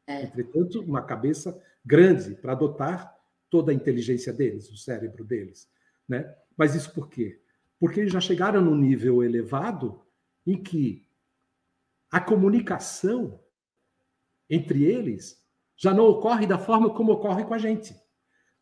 [0.08, 0.24] É.
[0.24, 3.16] Entretanto, uma cabeça grande para adotar
[3.50, 5.70] toda a inteligência deles, o cérebro deles.
[6.08, 6.34] Né?
[6.58, 7.42] Mas isso por quê?
[7.80, 10.02] Porque eles já chegaram num nível elevado
[10.46, 11.08] em que
[12.12, 13.40] a comunicação
[14.50, 15.42] entre eles
[15.76, 17.96] já não ocorre da forma como ocorre com a gente.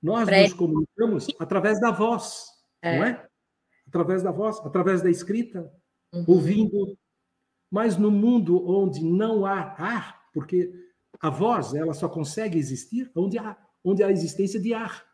[0.01, 2.47] Nós nos comunicamos através da voz,
[2.81, 2.97] é.
[2.97, 3.27] não é?
[3.87, 5.71] Através da voz, através da escrita,
[6.13, 6.25] uhum.
[6.27, 6.97] ouvindo.
[7.69, 10.73] Mas no mundo onde não há ar, porque
[11.21, 15.05] a voz ela só consegue existir onde há, onde há existência de ar.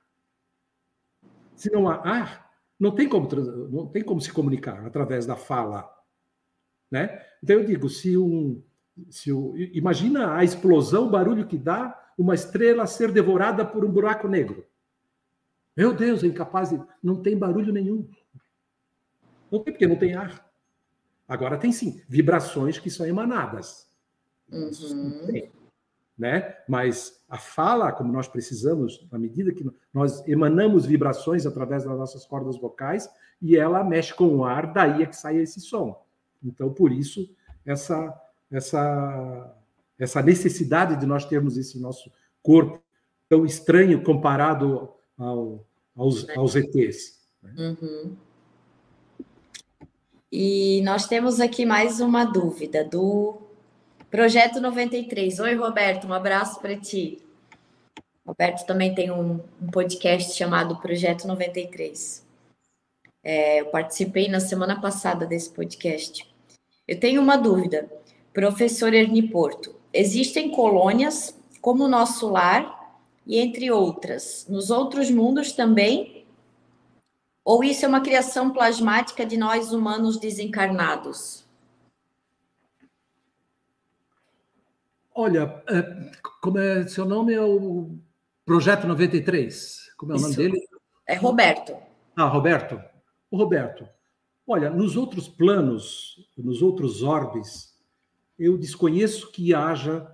[1.55, 3.27] Se não há ar, não tem como,
[3.69, 5.89] não tem como se comunicar através da fala.
[6.89, 7.21] Né?
[7.43, 8.63] Então eu digo, se um,
[9.09, 13.91] se o, imagina a explosão, o barulho que dá uma estrela ser devorada por um
[13.91, 14.65] buraco negro.
[15.75, 16.81] Meu Deus, é incapaz de.
[17.03, 18.09] Não tem barulho nenhum.
[19.51, 20.43] Não tem, porque não tem ar.
[21.27, 23.87] Agora tem sim, vibrações que são emanadas.
[24.51, 25.51] Uhum.
[26.17, 26.55] Né?
[26.67, 32.25] Mas a fala, como nós precisamos, na medida que nós emanamos vibrações através das nossas
[32.25, 33.09] cordas vocais,
[33.41, 36.03] e ela mexe com o ar, daí é que sai esse som.
[36.43, 37.29] Então, por isso,
[37.65, 38.15] essa
[38.51, 39.55] essa,
[39.99, 42.11] essa necessidade de nós termos esse nosso
[42.41, 42.81] corpo
[43.29, 45.65] tão estranho comparado ao,
[45.95, 47.19] aos, aos ETs.
[47.43, 47.53] Né?
[47.81, 48.15] Uhum.
[50.31, 53.46] E nós temos aqui mais uma dúvida do
[54.09, 55.37] Projeto 93.
[55.41, 57.21] Oi, Roberto, um abraço para ti.
[58.25, 62.25] Roberto também tem um, um, podcast chamado Projeto 93.
[63.21, 66.25] É, eu participei na semana passada desse podcast.
[66.87, 67.91] Eu tenho uma dúvida.
[68.31, 75.51] Professor Erni Porto, existem colônias como o nosso lar e entre outras, nos outros mundos
[75.51, 76.25] também?
[77.43, 81.46] Ou isso é uma criação plasmática de nós humanos desencarnados?
[85.19, 87.97] Olha, é, como é seu nome é o
[88.45, 89.91] Projeto 93?
[89.97, 90.59] Como é o nome dele?
[91.07, 91.75] É Roberto.
[92.15, 92.79] Ah, Roberto.
[93.31, 93.89] O Roberto.
[94.45, 97.75] Olha, nos outros planos, nos outros orbes,
[98.37, 100.07] eu desconheço que haja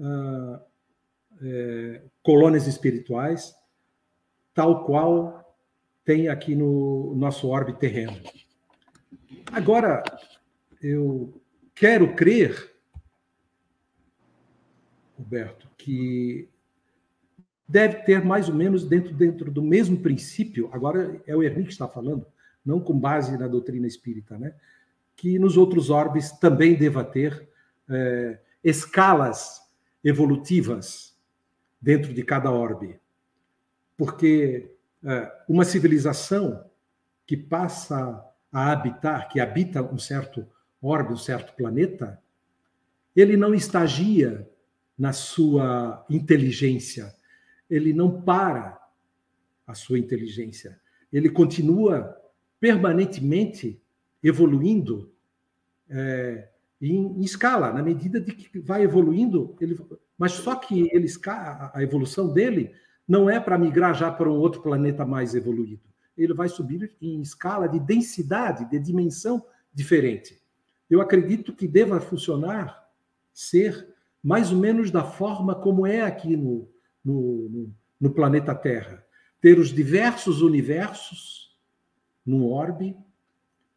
[0.00, 0.62] ah,
[1.42, 3.54] é, colônias espirituais
[4.54, 5.54] tal qual
[6.06, 8.18] tem aqui no nosso orbe terreno.
[9.52, 10.02] Agora,
[10.82, 11.38] eu
[11.74, 12.77] quero crer,
[15.18, 16.48] Roberto, que
[17.68, 21.72] deve ter mais ou menos dentro, dentro do mesmo princípio, agora é o Ernie que
[21.72, 22.26] está falando,
[22.64, 24.54] não com base na doutrina espírita, né?
[25.16, 27.48] que nos outros orbes também deva ter
[27.88, 29.60] é, escalas
[30.04, 31.18] evolutivas
[31.80, 33.00] dentro de cada orbe.
[33.96, 34.70] Porque
[35.04, 36.64] é, uma civilização
[37.26, 40.46] que passa a habitar, que habita um certo
[40.80, 42.22] orbe, um certo planeta,
[43.14, 44.47] ele não estagia
[44.98, 47.14] na sua inteligência,
[47.70, 48.78] ele não para
[49.66, 50.80] a sua inteligência,
[51.12, 52.16] ele continua
[52.58, 53.80] permanentemente
[54.22, 55.12] evoluindo
[55.88, 56.48] é,
[56.80, 59.78] em, em, escala, na medida de que vai evoluindo, ele,
[60.16, 62.72] mas só que ele, a evolução dele
[63.06, 65.82] não é para migrar já para um outro planeta mais evoluído.
[66.16, 70.42] Ele vai subir em escala de densidade, de dimensão diferente.
[70.90, 72.88] Eu acredito que deva funcionar,
[73.32, 76.68] ser mais ou menos da forma como é aqui no,
[77.04, 77.70] no,
[78.00, 79.04] no planeta Terra.
[79.40, 81.56] Ter os diversos universos
[82.26, 82.96] num orbe,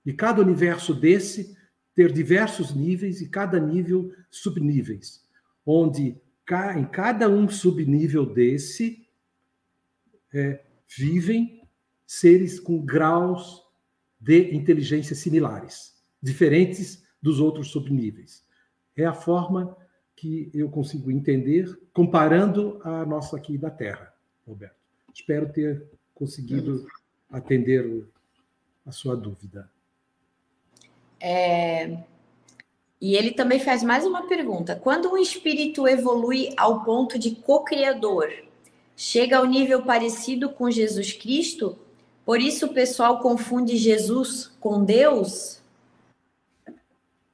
[0.06, 1.56] e cada universo desse
[1.96, 5.24] ter diversos níveis e cada nível subníveis,
[5.66, 6.20] onde
[6.76, 9.08] em cada um subnível desse
[10.34, 10.64] é,
[10.98, 11.62] vivem
[12.06, 13.64] seres com graus
[14.20, 18.46] de inteligência similares, diferentes dos outros subníveis.
[18.98, 19.78] É a forma
[20.22, 24.14] que eu consigo entender comparando a nossa aqui da Terra,
[24.48, 24.76] Roberto.
[25.12, 25.84] Espero ter
[26.14, 26.86] conseguido
[27.28, 28.06] atender
[28.86, 29.68] a sua dúvida.
[31.20, 31.98] É...
[33.02, 38.30] E ele também faz mais uma pergunta: quando um espírito evolui ao ponto de co-criador,
[38.96, 41.80] chega ao nível parecido com Jesus Cristo?
[42.24, 45.64] Por isso o pessoal confunde Jesus com Deus?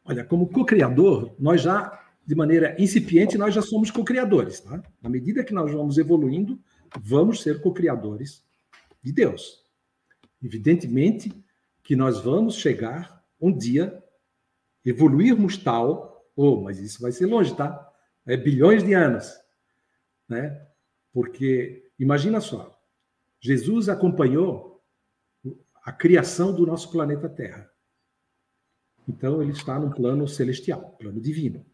[0.06, 4.60] Olha, como co-criador, nós já, de maneira incipiente, nós já somos co-criadores.
[4.60, 4.84] Tá?
[5.02, 6.60] Na medida que nós vamos evoluindo,
[7.00, 8.44] vamos ser co-criadores
[9.02, 9.66] de Deus.
[10.44, 11.32] Evidentemente
[11.82, 14.04] que nós vamos chegar um dia
[14.84, 17.90] evoluirmos tal, oh, mas isso vai ser longe, tá?
[18.26, 19.34] É bilhões de anos,
[20.28, 20.68] né?
[21.14, 22.78] Porque imagina só,
[23.40, 24.84] Jesus acompanhou
[25.84, 27.70] a criação do nosso planeta Terra.
[29.08, 31.66] Então ele está no plano celestial, plano divino.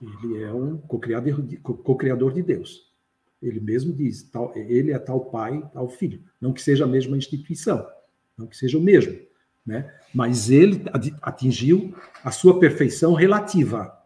[0.00, 2.90] Ele é um co-criador de Deus.
[3.42, 6.22] Ele mesmo diz, tal, ele é tal pai, tal filho.
[6.40, 7.86] Não que seja a mesma instituição,
[8.36, 9.18] não que seja o mesmo,
[9.64, 9.94] né?
[10.14, 10.82] Mas ele
[11.22, 13.98] atingiu a sua perfeição relativa,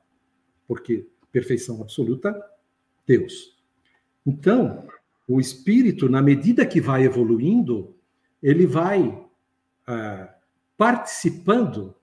[0.69, 2.35] porque perfeição absoluta,
[3.07, 3.59] Deus.
[4.25, 4.87] Então,
[5.27, 7.97] o espírito, na medida que vai evoluindo,
[8.43, 9.27] ele vai
[9.87, 10.35] ah,
[10.77, 11.95] participando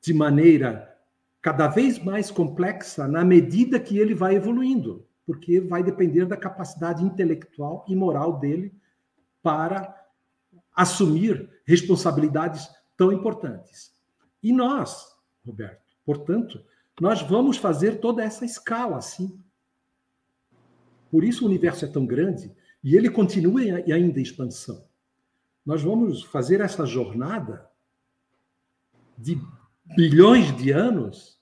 [0.00, 0.89] de maneira
[1.42, 7.04] cada vez mais complexa na medida que ele vai evoluindo, porque vai depender da capacidade
[7.04, 8.74] intelectual e moral dele
[9.42, 9.96] para
[10.74, 13.94] assumir responsabilidades tão importantes.
[14.42, 16.62] E nós, Roberto, portanto,
[17.00, 19.42] nós vamos fazer toda essa escala assim.
[21.10, 22.54] Por isso o universo é tão grande
[22.84, 24.84] e ele continua ainda em expansão.
[25.64, 27.68] Nós vamos fazer essa jornada
[29.16, 29.40] de
[29.94, 31.38] bilhões de anos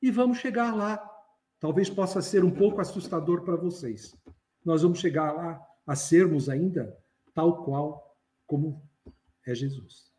[0.00, 1.02] e vamos chegar lá.
[1.58, 4.16] Talvez possa ser um pouco assustador para vocês.
[4.64, 6.96] Nós vamos chegar lá a sermos ainda
[7.34, 8.82] tal qual como
[9.46, 10.12] é Jesus.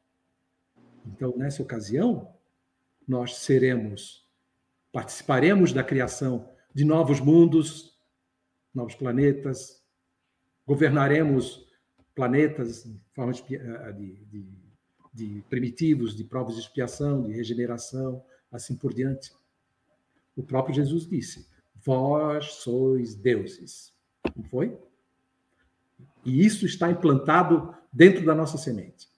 [1.06, 2.34] Então, nessa ocasião,
[3.08, 4.28] nós seremos,
[4.92, 7.98] participaremos da criação de novos mundos,
[8.74, 9.84] novos planetas,
[10.66, 11.68] governaremos
[12.16, 14.63] planetas em forma de, de, de
[15.50, 19.32] primitivos, de provas de expiação, de regeneração, assim por diante.
[20.36, 23.94] O próprio Jesus disse: Vós sois deuses.
[24.36, 24.78] Não foi?
[26.26, 29.10] E isso está implantado dentro da nossa semente.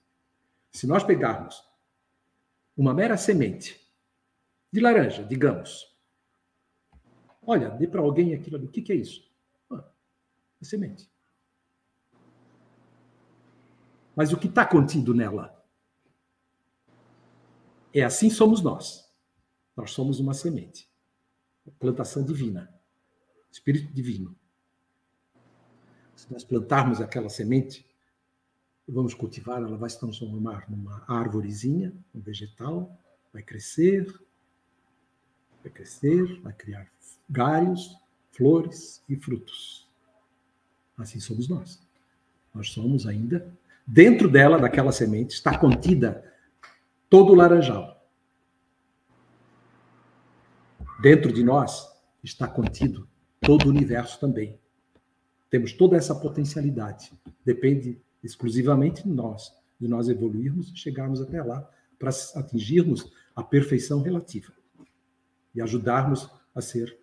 [0.71, 1.63] Se nós pegarmos
[2.75, 3.79] uma mera semente
[4.71, 5.95] de laranja, digamos,
[7.41, 9.31] olha, dê para alguém aquilo ali, o que, que é isso?
[9.71, 9.85] Ah,
[10.61, 11.09] é semente.
[14.15, 15.54] Mas o que está contido nela?
[17.95, 19.09] É assim somos nós.
[19.73, 20.91] Nós somos uma semente.
[21.79, 22.69] Plantação divina.
[23.49, 24.35] Espírito divino.
[26.13, 27.85] Se nós plantarmos aquela semente,
[28.85, 32.99] vamos cultivar, ela vai se transformar numa árvorezinha, um vegetal,
[33.31, 34.05] vai crescer,
[35.63, 36.91] vai crescer, vai criar
[37.29, 37.97] galhos,
[38.31, 39.89] flores e frutos.
[40.97, 41.81] Assim somos nós.
[42.53, 43.57] Nós somos ainda,
[43.87, 46.34] dentro dela, daquela semente, está contida
[47.09, 47.95] todo o laranjal.
[51.01, 51.87] Dentro de nós
[52.23, 53.07] está contido
[53.41, 54.59] todo o universo também.
[55.49, 57.11] Temos toda essa potencialidade.
[57.45, 61.69] Depende exclusivamente de nós, de nós evoluirmos e chegarmos até lá
[61.99, 64.51] para atingirmos a perfeição relativa
[65.53, 66.97] e ajudarmos a ser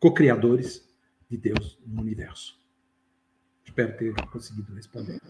[0.00, 0.86] co-criadores
[1.30, 2.58] de Deus no universo.
[3.64, 5.20] Espero ter conseguido responder.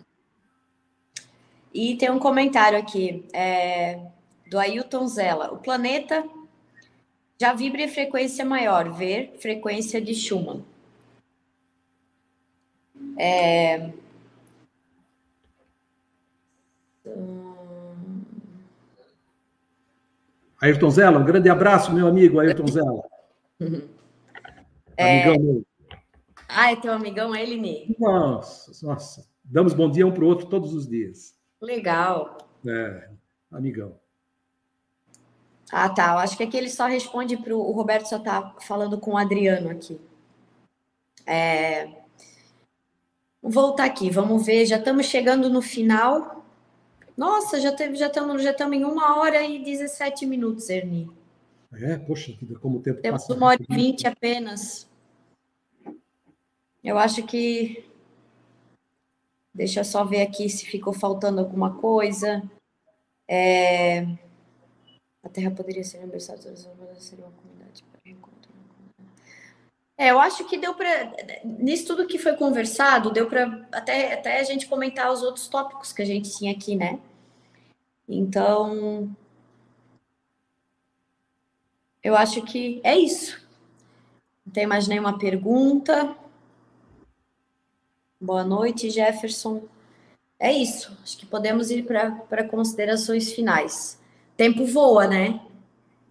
[1.72, 4.00] E tem um comentário aqui é,
[4.50, 5.52] do Ailton Zella.
[5.52, 6.24] O planeta
[7.40, 10.64] já vibra em frequência maior, ver frequência de Schumann.
[13.16, 13.90] É...
[20.60, 23.02] Ayrton Zella, um grande abraço, meu amigo Ayrton Zella.
[24.96, 25.22] É...
[25.22, 25.64] Amigão meu.
[26.48, 27.94] Ah, é teu amigão, é Eline?
[28.00, 29.28] Nossa, nossa.
[29.44, 31.37] Damos bom dia um para o outro todos os dias.
[31.60, 32.38] Legal.
[32.66, 33.08] É,
[33.50, 33.98] amigão.
[35.70, 36.12] Ah, tá.
[36.12, 39.18] Eu acho que aqui ele só responde para o Roberto só está falando com o
[39.18, 40.00] Adriano aqui.
[41.26, 41.86] É...
[43.42, 44.66] Vou voltar aqui, vamos ver.
[44.66, 46.44] Já estamos chegando no final.
[47.16, 51.10] Nossa, já teve, já estamos já estamos em uma hora e 17 minutos, Ernie.
[51.72, 53.34] É, poxa, como o tempo Temos passa.
[53.34, 54.88] uma hora e vinte apenas.
[56.82, 57.84] Eu acho que
[59.58, 62.48] Deixa eu só ver aqui se ficou faltando alguma coisa.
[63.26, 64.06] É...
[65.20, 66.40] A Terra poderia ser aniversário
[66.96, 68.52] seria uma comunidade para encontro.
[69.96, 71.12] É, eu acho que deu para
[71.44, 75.92] nisso tudo que foi conversado, deu para até, até a gente comentar os outros tópicos
[75.92, 77.00] que a gente tinha aqui, né?
[78.08, 79.10] Então,
[82.00, 83.44] eu acho que é isso.
[84.46, 86.16] Não tem mais nenhuma pergunta.
[88.20, 89.62] Boa noite, Jefferson.
[90.40, 90.96] É isso.
[91.02, 94.00] Acho que podemos ir para considerações finais.
[94.36, 95.40] Tempo voa, né?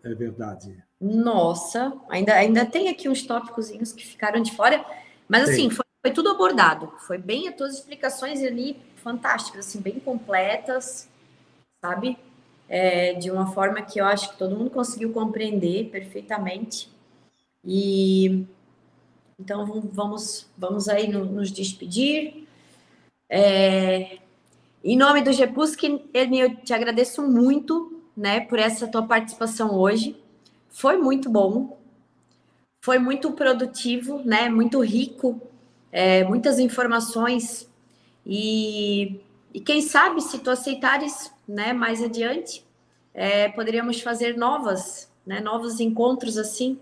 [0.04, 0.82] É verdade.
[1.00, 4.84] Nossa, ainda, ainda tem aqui uns tópicos que ficaram de fora,
[5.28, 6.92] mas assim, foi, foi, tudo abordado.
[7.00, 11.10] Foi bem, as tuas explicações ali fantásticas, assim, bem completas,
[11.82, 12.18] sabe?
[12.70, 16.90] É, de uma forma que eu acho que todo mundo conseguiu compreender perfeitamente.
[17.64, 18.46] E
[19.40, 22.48] então vamos, vamos aí no, nos despedir.
[23.30, 24.20] É,
[24.84, 25.84] em nome do GEPUSC,
[26.14, 30.16] eu te agradeço muito né, por essa tua participação hoje.
[30.70, 31.78] Foi muito bom,
[32.84, 35.40] foi muito produtivo, né, muito rico,
[35.92, 37.70] é, muitas informações.
[38.26, 39.20] E,
[39.54, 42.66] e quem sabe, se tu aceitares né, mais adiante,
[43.14, 46.80] é, poderíamos fazer novas, né, novos encontros assim,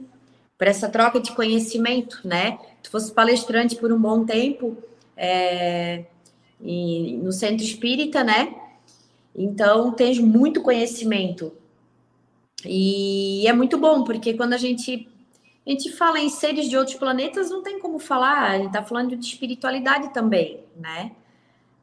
[0.57, 2.57] para essa troca de conhecimento, né?
[2.81, 4.77] Tu fosse palestrante por um bom tempo
[5.17, 6.05] é,
[6.61, 8.55] e, no centro espírita, né?
[9.35, 11.51] Então, tens muito conhecimento.
[12.63, 15.07] E é muito bom, porque quando a gente,
[15.65, 18.83] a gente fala em seres de outros planetas, não tem como falar, a gente está
[18.83, 21.11] falando de espiritualidade também, né?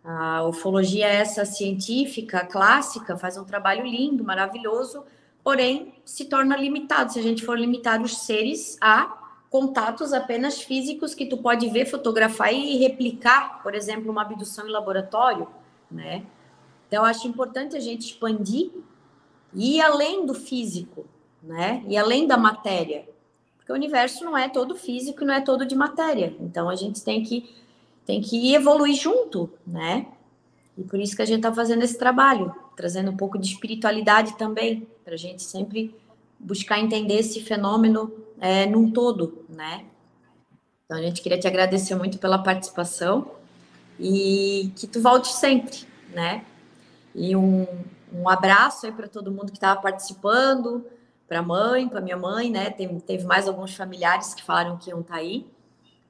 [0.02, 5.04] A ufologia, essa científica, clássica, faz um trabalho lindo, maravilhoso,
[5.42, 9.18] porém se torna limitado se a gente for limitar os seres a
[9.52, 14.70] contatos apenas físicos que tu pode ver, fotografar e replicar, por exemplo, uma abdução em
[14.70, 15.46] laboratório,
[15.90, 16.24] né?
[16.88, 18.70] Então, acho importante a gente expandir
[19.52, 21.04] e ir além do físico,
[21.42, 21.84] né?
[21.86, 23.06] E além da matéria.
[23.58, 26.34] Porque o universo não é todo físico e não é todo de matéria.
[26.40, 27.54] Então, a gente tem que,
[28.06, 30.06] tem que evoluir junto, né?
[30.78, 34.36] E por isso que a gente está fazendo esse trabalho, trazendo um pouco de espiritualidade
[34.38, 35.94] também, para a gente sempre
[36.38, 39.84] buscar entender esse fenômeno é, num todo, né?
[40.84, 43.30] Então, a gente queria te agradecer muito pela participação
[43.98, 46.44] e que tu volte sempre, né?
[47.14, 47.66] E um,
[48.12, 50.84] um abraço aí para todo mundo que estava participando,
[51.28, 52.70] para a mãe, para minha mãe, né?
[52.70, 55.46] Teve, teve, mais alguns familiares que falaram que iam estar tá aí.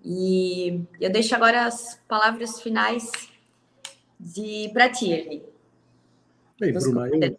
[0.05, 3.11] E eu deixo agora as palavras finais
[4.19, 5.45] de para ti, Erli.
[6.59, 7.39] Bem, Bruna, eu,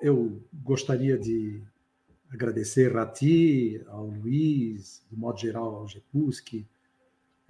[0.00, 1.62] eu gostaria de
[2.32, 6.66] agradecer a ti, ao Luiz, de modo geral ao Gepuski,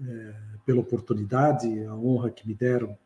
[0.01, 0.35] é,
[0.65, 2.97] pela oportunidade, a honra que me deram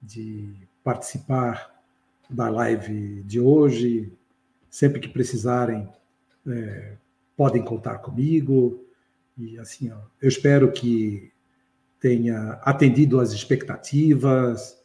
[0.00, 0.54] de
[0.84, 1.82] participar
[2.28, 4.12] da live de hoje.
[4.70, 5.88] Sempre que precisarem,
[6.46, 6.96] é,
[7.36, 8.84] podem contar comigo.
[9.36, 11.32] E assim, ó, eu espero que
[11.98, 14.80] tenha atendido às expectativas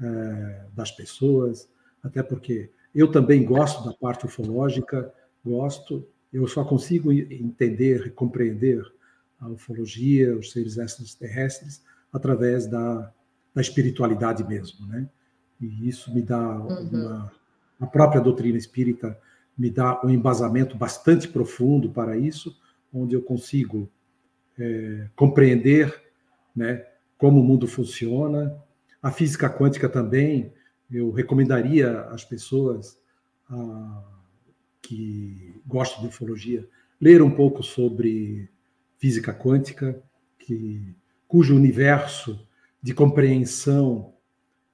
[0.00, 1.68] é, das pessoas,
[2.02, 5.12] até porque eu também gosto da parte ufológica,
[5.44, 8.82] gosto, eu só consigo entender, compreender
[9.40, 13.12] a ufologia, os seres extraterrestres, através da,
[13.54, 15.08] da espiritualidade mesmo, né?
[15.60, 16.88] e isso me dá uhum.
[16.88, 17.32] uma,
[17.78, 19.18] a própria doutrina espírita
[19.56, 22.56] me dá um embasamento bastante profundo para isso,
[22.92, 23.90] onde eu consigo
[24.58, 26.02] é, compreender
[26.56, 26.84] né,
[27.18, 28.56] como o mundo funciona.
[29.02, 30.52] A física quântica também,
[30.90, 32.98] eu recomendaria às pessoas
[33.48, 34.02] ah,
[34.82, 36.68] que gostam de ufologia
[37.00, 38.48] ler um pouco sobre
[38.98, 40.02] física quântica,
[40.38, 40.94] que,
[41.26, 42.46] cujo universo
[42.82, 44.12] de compreensão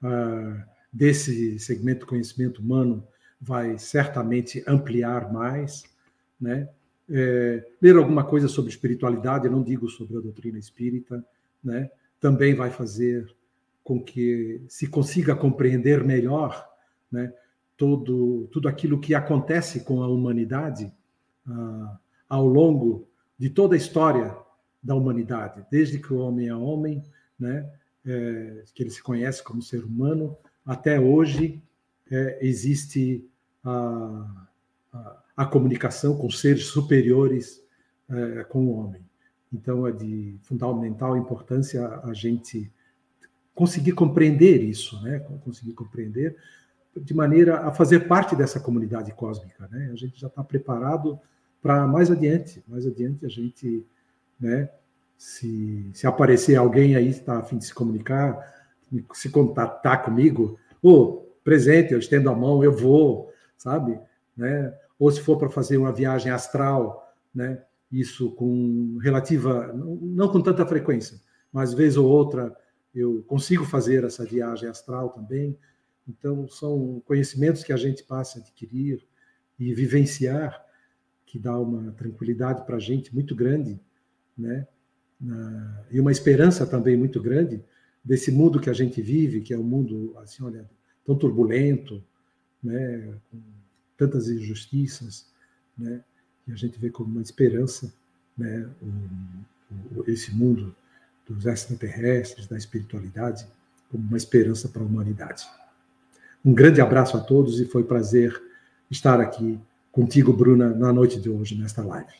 [0.03, 3.07] ah, desse segmento do conhecimento humano
[3.39, 5.83] vai certamente ampliar mais,
[6.39, 6.69] né?
[7.09, 11.23] É, ler alguma coisa sobre espiritualidade, eu não digo sobre a doutrina espírita,
[11.63, 11.89] né?
[12.19, 13.33] Também vai fazer
[13.87, 16.69] com que se consiga compreender melhor,
[17.09, 17.33] né?
[17.77, 20.91] Todo tudo aquilo que acontece com a humanidade
[21.47, 21.97] ah,
[22.27, 23.07] ao longo
[23.39, 24.35] de toda a história
[24.83, 27.01] da humanidade, desde que o homem é homem,
[27.39, 27.65] né?
[28.05, 30.35] É, que ele se conhece como ser humano,
[30.65, 31.63] até hoje
[32.11, 33.25] é, existe
[33.63, 34.47] a,
[34.91, 37.63] a, a, comunicação com seres superiores
[38.09, 39.01] é, com o homem.
[39.53, 42.69] Então é de fundamental importância a gente
[43.57, 45.19] conseguir compreender isso, né?
[45.43, 46.37] Conseguir compreender
[46.95, 49.89] de maneira a fazer parte dessa comunidade cósmica, né?
[49.91, 51.19] A gente já está preparado
[51.59, 53.83] para mais adiante, mais adiante a gente,
[54.39, 54.69] né?
[55.17, 58.37] Se, se aparecer alguém aí está a fim de se comunicar,
[59.13, 63.99] se contatar comigo, o presente, eu estendo a mão, eu vou, sabe?
[64.35, 64.71] Né?
[64.99, 67.59] Ou se for para fazer uma viagem astral, né?
[67.91, 71.19] Isso com relativa, não com tanta frequência,
[71.51, 72.55] mas vez ou outra
[72.99, 75.57] eu consigo fazer essa viagem astral também.
[76.07, 79.05] Então, são conhecimentos que a gente passa a adquirir
[79.59, 80.65] e vivenciar,
[81.25, 83.79] que dá uma tranquilidade para a gente muito grande,
[84.37, 84.67] né?
[85.91, 87.63] E uma esperança também muito grande,
[88.03, 90.69] desse mundo que a gente vive, que é um mundo assim, olha,
[91.03, 92.01] tão turbulento,
[92.63, 93.41] né, com
[93.97, 95.27] tantas injustiças,
[95.77, 96.03] né,
[96.47, 97.93] e a gente vê como uma esperança,
[98.37, 98.69] né,
[100.05, 100.73] esse mundo
[101.33, 103.45] dos extraterrestres, da espiritualidade,
[103.91, 105.47] como uma esperança para a humanidade.
[106.43, 108.41] Um grande abraço a todos e foi um prazer
[108.89, 109.59] estar aqui
[109.91, 112.13] contigo, Bruna, na noite de hoje, nesta live.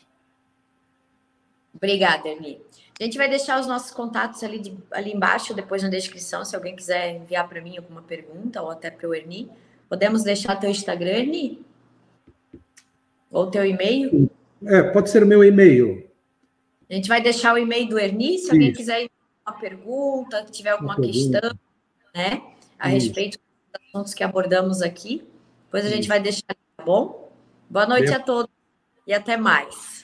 [1.74, 2.60] Obrigada, Ernie.
[3.00, 6.56] A gente vai deixar os nossos contatos ali, de, ali embaixo, depois na descrição, se
[6.56, 9.48] alguém quiser enviar para mim alguma pergunta ou até para o Erni.
[9.88, 11.64] Podemos deixar teu Instagram, Erni?
[13.30, 14.28] Ou teu e-mail?
[14.64, 16.07] É, pode ser o meu e-mail.
[16.90, 18.52] A gente vai deixar o e-mail do Erni, se Isso.
[18.52, 19.08] alguém quiser
[19.46, 21.50] uma pergunta, tiver alguma uma questão,
[22.14, 22.42] né,
[22.78, 23.06] a Isso.
[23.06, 23.38] respeito
[23.74, 25.26] assuntos que abordamos aqui.
[25.64, 27.30] Depois a gente vai deixar, tá bom?
[27.68, 28.50] Boa noite a todos
[29.06, 29.97] e até mais.